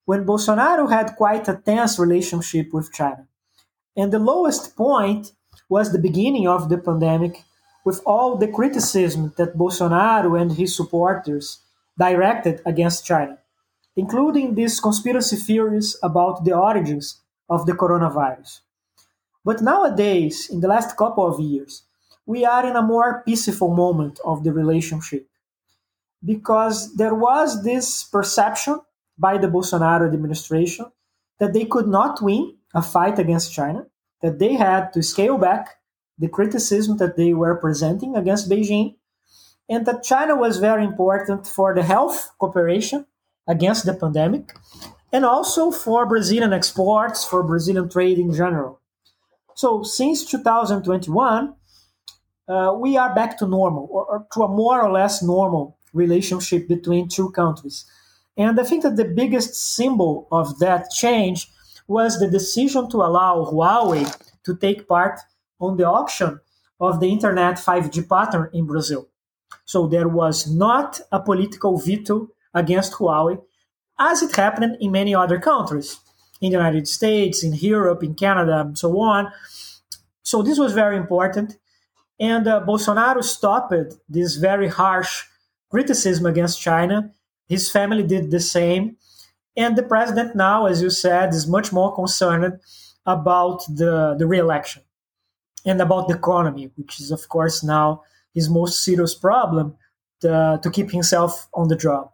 when 0.05 0.27
Bolsonaro 0.27 0.85
had 0.96 1.16
quite 1.16 1.49
a 1.49 1.61
tense 1.70 1.99
relationship 1.99 2.66
with 2.73 2.92
China. 2.92 3.27
And 3.96 4.12
the 4.12 4.27
lowest 4.33 4.77
point 4.77 5.33
was 5.68 5.87
the 5.92 6.07
beginning 6.09 6.46
of 6.46 6.68
the 6.68 6.79
pandemic, 6.79 7.35
with 7.85 8.01
all 8.05 8.37
the 8.37 8.53
criticism 8.59 9.33
that 9.38 9.57
Bolsonaro 9.57 10.40
and 10.40 10.53
his 10.53 10.77
supporters 10.77 11.46
directed 11.99 12.61
against 12.66 13.07
China 13.07 13.38
including 13.96 14.55
these 14.55 14.81
conspiracy 14.81 15.37
theories 15.37 15.99
about 16.03 16.44
the 16.44 16.57
origins 16.57 17.20
of 17.49 17.66
the 17.66 17.73
coronavirus. 17.73 18.61
But 19.44 19.62
nowadays, 19.62 20.49
in 20.51 20.61
the 20.61 20.68
last 20.68 20.96
couple 20.96 21.27
of 21.27 21.40
years, 21.40 21.83
we 22.31 22.45
are 22.45 22.64
in 22.64 22.77
a 22.77 22.88
more 22.95 23.23
peaceful 23.27 23.75
moment 23.75 24.21
of 24.25 24.45
the 24.45 24.53
relationship 24.53 25.27
because 26.25 26.95
there 26.95 27.16
was 27.29 27.64
this 27.64 28.05
perception 28.05 28.77
by 29.19 29.37
the 29.37 29.49
Bolsonaro 29.49 30.07
administration 30.07 30.87
that 31.40 31.53
they 31.53 31.64
could 31.64 31.88
not 31.88 32.23
win 32.23 32.55
a 32.73 32.83
fight 32.83 33.19
against 33.19 33.53
China, 33.53 33.81
that 34.23 34.38
they 34.38 34.53
had 34.55 34.93
to 34.93 35.03
scale 35.03 35.38
back 35.38 35.81
the 36.19 36.29
criticism 36.29 36.99
that 36.99 37.16
they 37.16 37.33
were 37.35 37.57
presenting 37.57 38.14
against 38.14 38.49
Beijing, 38.49 38.95
and 39.69 39.85
that 39.87 40.05
China 40.05 40.37
was 40.37 40.59
very 40.59 40.85
important 40.85 41.49
for 41.49 41.75
the 41.75 41.83
health 41.83 42.31
cooperation 42.38 43.07
against 43.49 43.87
the 43.87 43.95
pandemic 43.95 44.53
and 45.12 45.25
also 45.25 45.73
for 45.73 46.07
Brazilian 46.07 46.53
exports, 46.53 47.25
for 47.25 47.43
Brazilian 47.43 47.88
trade 47.88 48.19
in 48.21 48.33
general. 48.33 48.79
So 49.57 49.83
since 49.83 50.25
2021, 50.25 51.57
uh, 52.51 52.73
we 52.75 52.97
are 52.97 53.15
back 53.15 53.39
to 53.39 53.47
normal, 53.47 53.89
or, 53.91 54.05
or, 54.07 54.27
to 54.33 54.43
a 54.43 54.49
more 54.49 54.83
or 54.83 54.91
less 54.91 55.23
normal 55.23 55.79
relationship 55.93 56.67
between 56.67 57.09
two 57.09 57.31
countries. 57.31 57.85
And 58.37 58.59
I 58.59 58.65
think 58.65 58.83
that 58.83 58.97
the 58.97 59.05
biggest 59.05 59.55
symbol 59.55 60.27
of 60.33 60.59
that 60.59 60.91
change 60.91 61.49
was 61.87 62.19
the 62.19 62.31
decision 62.31 62.91
to 62.91 62.99
allow 62.99 63.45
Huawei 63.45 64.05
to 64.45 64.57
take 64.57 64.89
part 64.89 65.21
on 65.61 65.77
the 65.77 65.85
auction 65.85 66.41
of 66.81 66.99
the 66.99 67.09
Internet 67.09 67.57
5G 67.57 68.09
pattern 68.09 68.49
in 68.53 68.67
Brazil. 68.67 69.09
So 69.65 69.87
there 69.87 70.09
was 70.09 70.51
not 70.51 71.01
a 71.13 71.21
political 71.21 71.79
veto 71.79 72.29
against 72.55 72.95
Huawei, 72.95 73.41
as 73.99 74.23
it 74.23 74.35
happened 74.35 74.77
in 74.81 74.91
many 74.91 75.15
other 75.15 75.39
countries, 75.39 75.99
in 76.41 76.51
the 76.51 76.57
United 76.57 76.89
States, 76.89 77.45
in 77.45 77.53
Europe, 77.53 78.03
in 78.03 78.15
Canada, 78.15 78.61
and 78.61 78.79
so 78.79 78.99
on. 78.99 79.31
So 80.23 80.43
this 80.43 80.59
was 80.59 80.73
very 80.73 80.97
important. 80.97 81.59
And 82.20 82.46
uh, 82.46 82.62
Bolsonaro 82.66 83.24
stopped 83.24 83.72
this 84.09 84.37
very 84.37 84.68
harsh 84.68 85.24
criticism 85.70 86.26
against 86.26 86.61
China. 86.61 87.11
His 87.48 87.70
family 87.70 88.02
did 88.02 88.30
the 88.30 88.40
same. 88.40 88.96
And 89.56 89.74
the 89.76 89.83
president 89.83 90.37
now, 90.37 90.66
as 90.66 90.83
you 90.83 90.90
said, 90.90 91.30
is 91.30 91.46
much 91.46 91.72
more 91.72 91.94
concerned 91.94 92.61
about 93.06 93.64
the, 93.66 94.14
the 94.18 94.26
re-election 94.26 94.83
and 95.64 95.80
about 95.80 96.09
the 96.09 96.14
economy, 96.14 96.70
which 96.76 97.00
is, 97.00 97.11
of 97.11 97.28
course, 97.28 97.64
now 97.64 98.02
his 98.35 98.48
most 98.48 98.85
serious 98.85 99.14
problem 99.14 99.74
to, 100.20 100.61
to 100.62 100.70
keep 100.70 100.90
himself 100.90 101.48
on 101.54 101.68
the 101.68 101.76
job. 101.76 102.11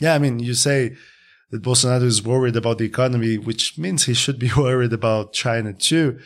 Yeah, 0.00 0.14
I 0.14 0.18
mean, 0.18 0.38
you 0.38 0.54
say 0.54 0.96
that 1.50 1.62
Bolsonaro 1.62 2.04
is 2.04 2.24
worried 2.24 2.56
about 2.56 2.78
the 2.78 2.84
economy, 2.84 3.36
which 3.36 3.78
means 3.78 4.06
he 4.06 4.14
should 4.14 4.38
be 4.38 4.50
worried 4.56 4.92
about 4.92 5.32
China 5.32 5.72
too. 5.72 6.18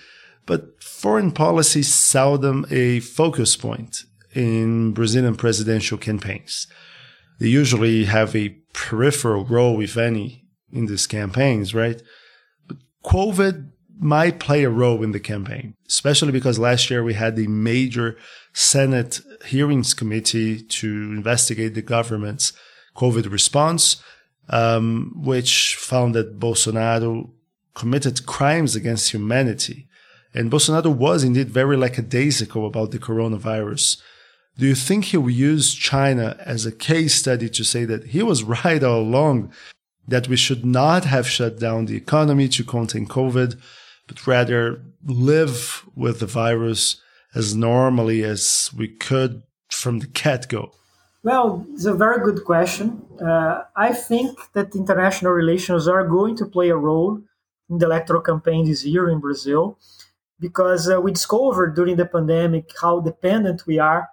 But 0.47 0.83
foreign 0.83 1.33
policy 1.33 1.81
is 1.81 1.93
seldom 1.93 2.67
a 2.71 3.01
focus 3.01 3.57
point 3.57 4.05
in 4.35 4.93
Brazilian 4.93 5.37
presidential 5.37 5.99
campaigns. 5.99 6.67
They 7.41 7.49
usually 7.49 8.05
have 8.05 8.35
a 8.37 8.51
peripheral 8.73 9.45
role, 9.45 9.81
if 9.81 9.97
any, 9.97 10.45
in 10.73 10.87
these 10.87 11.07
campaigns, 11.07 11.75
right? 11.75 12.01
But 12.67 12.79
COVID 13.05 13.71
might 13.99 14.41
play 14.41 14.65
a 14.65 14.71
role 14.71 15.03
in 15.03 15.13
the 15.13 15.21
campaign, 15.21 15.75
especially 15.89 16.33
because 16.33 16.59
last 16.59 16.91
year 16.91 17.03
we 17.03 17.15
had 17.15 17.37
the 17.37 17.47
major 17.47 18.17
Senate 18.53 19.21
hearings 19.47 19.95
committee 19.95 20.63
to 20.63 20.89
investigate 21.13 21.75
the 21.75 21.83
government's 21.83 22.53
COVID 22.97 23.31
response, 23.31 24.03
um, 24.49 25.13
which 25.17 25.77
found 25.77 26.15
that 26.15 26.39
Bolsonaro 26.39 27.31
committed 27.75 28.27
crimes 28.27 28.77
against 28.77 29.13
humanity. 29.13 29.89
And 30.35 30.51
Bolsonaro 30.51 30.95
was 30.95 31.23
indeed 31.23 31.49
very 31.49 31.77
lackadaisical 31.77 32.67
about 32.67 32.91
the 32.91 32.99
coronavirus. 32.99 34.03
Do 34.59 34.67
you 34.67 34.75
think 34.75 35.07
he 35.07 35.17
will 35.17 35.31
use 35.31 35.75
China 35.75 36.37
as 36.45 36.67
a 36.67 36.73
case 36.73 37.15
study 37.15 37.49
to 37.51 37.65
say 37.65 37.85
that 37.85 38.09
he 38.09 38.23
was 38.23 38.43
right 38.65 38.83
all 38.83 39.01
along, 39.01 39.53
that 40.09 40.29
we 40.29 40.37
should 40.37 40.65
not 40.65 41.05
have 41.05 41.29
shut 41.29 41.59
down 41.59 41.87
the 41.87 41.97
economy 41.97 42.49
to 42.49 42.65
contain 42.65 43.07
COVID, 43.07 43.59
but 44.09 44.27
rather 44.27 44.83
live 45.05 45.85
with 45.95 46.21
the 46.21 46.27
virus 46.27 47.01
as 47.35 47.55
normally 47.55 48.23
as 48.23 48.71
we 48.77 48.89
could 48.89 49.43
from 49.71 50.01
the 50.01 50.07
get 50.07 50.49
go? 50.49 50.73
Well, 51.23 51.67
it's 51.73 51.87
a 51.87 51.95
very 51.95 52.23
good 52.23 52.45
question. 52.45 53.03
Uh, 53.21 53.63
I 53.77 53.93
think 53.93 54.39
that 54.53 54.75
international 54.75 55.33
relations 55.33 55.89
are 55.89 56.07
going 56.07 56.37
to 56.37 56.45
play 56.45 56.69
a 56.69 56.77
role 56.77 57.23
in 57.71 57.79
the 57.79 57.87
electoral 57.87 58.21
campaign 58.21 58.67
this 58.67 58.85
year 58.85 59.09
in 59.09 59.21
Brazil 59.21 59.79
because 60.41 60.89
uh, 60.91 61.01
we 61.01 61.13
discovered 61.13 61.75
during 61.75 61.97
the 61.97 62.07
pandemic 62.07 62.71
how 62.81 63.01
dependent 63.01 63.67
we 63.67 63.79
are 63.79 64.09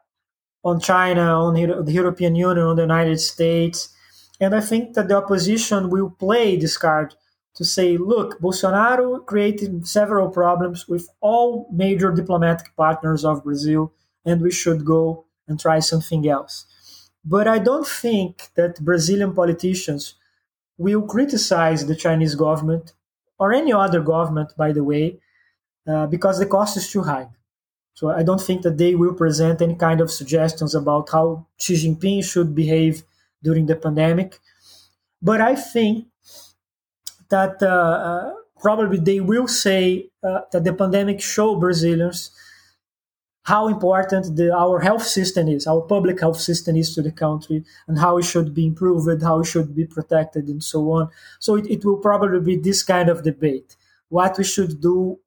on 0.63 0.79
China, 0.79 1.21
on 1.45 1.53
the 1.55 1.91
European 1.91 2.35
Union, 2.35 2.65
on 2.65 2.75
the 2.75 2.83
United 2.83 3.19
States. 3.19 3.89
And 4.39 4.55
I 4.55 4.61
think 4.61 4.93
that 4.93 5.07
the 5.07 5.17
opposition 5.17 5.89
will 5.89 6.09
play 6.09 6.55
this 6.55 6.77
card 6.77 7.15
to 7.55 7.65
say, 7.65 7.97
look, 7.97 8.39
Bolsonaro 8.39 9.25
created 9.25 9.87
several 9.87 10.29
problems 10.29 10.87
with 10.87 11.09
all 11.19 11.67
major 11.71 12.11
diplomatic 12.11 12.75
partners 12.75 13.25
of 13.25 13.43
Brazil, 13.43 13.93
and 14.25 14.41
we 14.41 14.51
should 14.51 14.85
go 14.85 15.25
and 15.47 15.59
try 15.59 15.79
something 15.79 16.27
else. 16.27 16.65
But 17.25 17.47
I 17.47 17.59
don't 17.59 17.87
think 17.87 18.49
that 18.55 18.83
Brazilian 18.83 19.33
politicians 19.33 20.15
will 20.77 21.01
criticize 21.03 21.85
the 21.85 21.95
Chinese 21.95 22.35
government 22.35 22.93
or 23.37 23.53
any 23.53 23.73
other 23.73 24.01
government, 24.01 24.53
by 24.57 24.71
the 24.71 24.83
way, 24.83 25.19
uh, 25.87 26.07
because 26.07 26.39
the 26.39 26.45
cost 26.45 26.77
is 26.77 26.89
too 26.91 27.03
high. 27.03 27.27
So 27.93 28.09
I 28.09 28.23
don't 28.23 28.41
think 28.41 28.61
that 28.63 28.77
they 28.77 28.95
will 28.95 29.13
present 29.13 29.61
any 29.61 29.75
kind 29.75 30.01
of 30.01 30.11
suggestions 30.11 30.73
about 30.73 31.09
how 31.09 31.45
Xi 31.57 31.73
Jinping 31.75 32.23
should 32.23 32.55
behave 32.55 33.03
during 33.43 33.65
the 33.65 33.75
pandemic. 33.75 34.39
But 35.21 35.41
I 35.41 35.55
think 35.55 36.07
that 37.29 37.61
uh, 37.61 37.65
uh, 37.65 38.33
probably 38.59 38.99
they 38.99 39.19
will 39.19 39.47
say 39.47 40.09
uh, 40.23 40.41
that 40.51 40.63
the 40.63 40.73
pandemic 40.73 41.21
showed 41.21 41.59
Brazilians 41.59 42.31
how 43.43 43.67
important 43.67 44.35
the, 44.35 44.55
our 44.55 44.79
health 44.79 45.03
system 45.03 45.47
is, 45.47 45.65
our 45.65 45.81
public 45.81 46.19
health 46.19 46.39
system 46.39 46.75
is 46.75 46.93
to 46.93 47.01
the 47.01 47.11
country, 47.11 47.63
and 47.87 47.97
how 47.97 48.17
it 48.17 48.25
should 48.25 48.53
be 48.53 48.67
improved, 48.67 49.23
how 49.23 49.39
it 49.39 49.45
should 49.45 49.75
be 49.75 49.85
protected, 49.85 50.47
and 50.47 50.63
so 50.63 50.91
on. 50.91 51.09
So 51.39 51.55
it, 51.55 51.65
it 51.67 51.83
will 51.83 51.97
probably 51.97 52.39
be 52.39 52.55
this 52.55 52.83
kind 52.83 53.09
of 53.09 53.23
debate. 53.23 53.75
What 54.09 54.37
we 54.37 54.43
should 54.43 54.79
do 54.79 55.19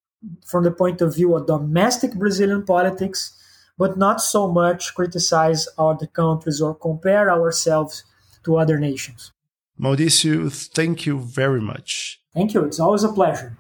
from 0.45 0.65
the 0.65 0.71
point 0.71 1.01
of 1.01 1.15
view 1.15 1.35
of 1.35 1.47
domestic 1.47 2.15
Brazilian 2.15 2.65
politics, 2.65 3.39
but 3.77 3.99
not 3.99 4.21
so 4.21 4.51
much 4.51 4.95
criticize 4.95 5.69
other 5.79 6.07
countries 6.07 6.61
or 6.61 6.75
compare 6.75 7.31
ourselves 7.31 8.05
to 8.45 8.57
other 8.57 8.79
nations. 8.79 9.33
Mauricio, 9.81 10.51
thank 10.53 11.07
you 11.07 11.19
very 11.19 11.61
much. 11.61 12.21
Thank 12.33 12.55
you. 12.55 12.65
It's 12.65 12.79
always 12.79 13.03
a 13.03 13.13
pleasure. 13.13 13.59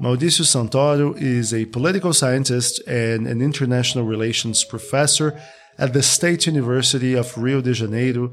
Mauricio 0.00 0.46
Santoro 0.46 1.14
is 1.20 1.52
a 1.52 1.66
political 1.66 2.14
scientist 2.14 2.80
and 2.86 3.26
an 3.26 3.42
international 3.42 4.04
relations 4.04 4.64
professor 4.64 5.38
at 5.78 5.92
the 5.92 6.02
State 6.02 6.46
University 6.46 7.14
of 7.14 7.36
Rio 7.36 7.60
de 7.60 7.74
Janeiro, 7.74 8.32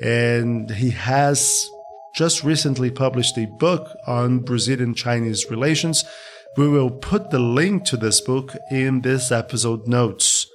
and 0.00 0.70
he 0.70 0.90
has 0.90 1.68
just 2.14 2.44
recently 2.44 2.90
published 2.90 3.36
a 3.36 3.46
book 3.46 3.88
on 4.06 4.40
Brazilian 4.40 4.94
Chinese 4.94 5.50
relations. 5.50 6.04
We 6.56 6.68
will 6.68 6.90
put 6.90 7.30
the 7.30 7.38
link 7.38 7.84
to 7.86 7.96
this 7.96 8.20
book 8.20 8.56
in 8.70 9.02
this 9.02 9.30
episode 9.30 9.86
notes. 9.86 10.50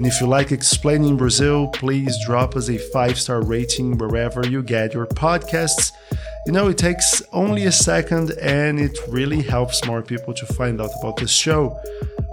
And 0.00 0.06
if 0.06 0.20
you 0.20 0.26
like 0.26 0.50
explaining 0.50 1.16
Brazil, 1.16 1.68
please 1.68 2.16
drop 2.24 2.56
us 2.56 2.68
a 2.70 2.78
five 2.78 3.20
star 3.20 3.42
rating 3.42 3.98
wherever 3.98 4.46
you 4.46 4.62
get 4.62 4.94
your 4.94 5.06
podcasts. 5.06 5.92
You 6.46 6.52
know, 6.52 6.68
it 6.68 6.78
takes 6.78 7.22
only 7.32 7.66
a 7.66 7.72
second 7.72 8.30
and 8.40 8.80
it 8.80 8.98
really 9.08 9.42
helps 9.42 9.84
more 9.84 10.02
people 10.02 10.32
to 10.34 10.46
find 10.46 10.80
out 10.80 10.90
about 11.00 11.18
this 11.18 11.30
show. 11.30 11.78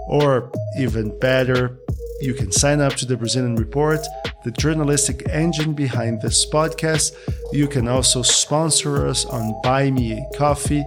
Or 0.08 0.50
even 0.78 1.16
better, 1.18 1.78
you 2.20 2.34
can 2.34 2.50
sign 2.50 2.80
up 2.80 2.94
to 2.94 3.06
the 3.06 3.16
Brazilian 3.16 3.54
Report, 3.54 4.00
the 4.44 4.50
journalistic 4.50 5.28
engine 5.28 5.74
behind 5.74 6.22
this 6.22 6.44
podcast, 6.44 7.14
You 7.52 7.68
can 7.68 7.86
also 7.86 8.22
sponsor 8.22 9.06
us 9.06 9.24
on 9.26 9.60
Buy 9.62 9.90
Me 9.90 10.12
a 10.12 10.36
Coffee. 10.36 10.84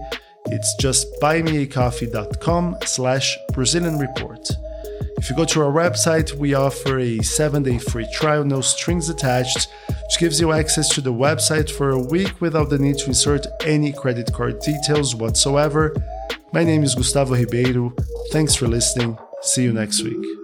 It's 0.51 0.75
just 0.75 1.07
buymeacoffee.com 1.21 2.77
slash 2.85 3.37
Brazilian 3.53 3.97
Report. 3.97 4.49
If 5.17 5.29
you 5.29 5.35
go 5.35 5.45
to 5.45 5.61
our 5.61 5.71
website, 5.71 6.33
we 6.33 6.55
offer 6.55 6.97
a 6.99 7.19
7-day 7.19 7.77
free 7.77 8.07
trial, 8.11 8.43
no 8.43 8.61
strings 8.61 9.07
attached, 9.07 9.67
which 9.87 10.19
gives 10.19 10.41
you 10.41 10.51
access 10.51 10.89
to 10.89 11.01
the 11.01 11.13
website 11.13 11.69
for 11.69 11.91
a 11.91 11.99
week 11.99 12.41
without 12.41 12.69
the 12.69 12.79
need 12.79 12.97
to 12.97 13.07
insert 13.07 13.45
any 13.63 13.93
credit 13.93 14.33
card 14.33 14.59
details 14.59 15.15
whatsoever. 15.15 15.95
My 16.53 16.63
name 16.63 16.83
is 16.83 16.95
Gustavo 16.95 17.35
Ribeiro. 17.35 17.93
Thanks 18.31 18.55
for 18.55 18.67
listening. 18.67 19.17
See 19.41 19.63
you 19.63 19.73
next 19.73 20.03
week. 20.03 20.40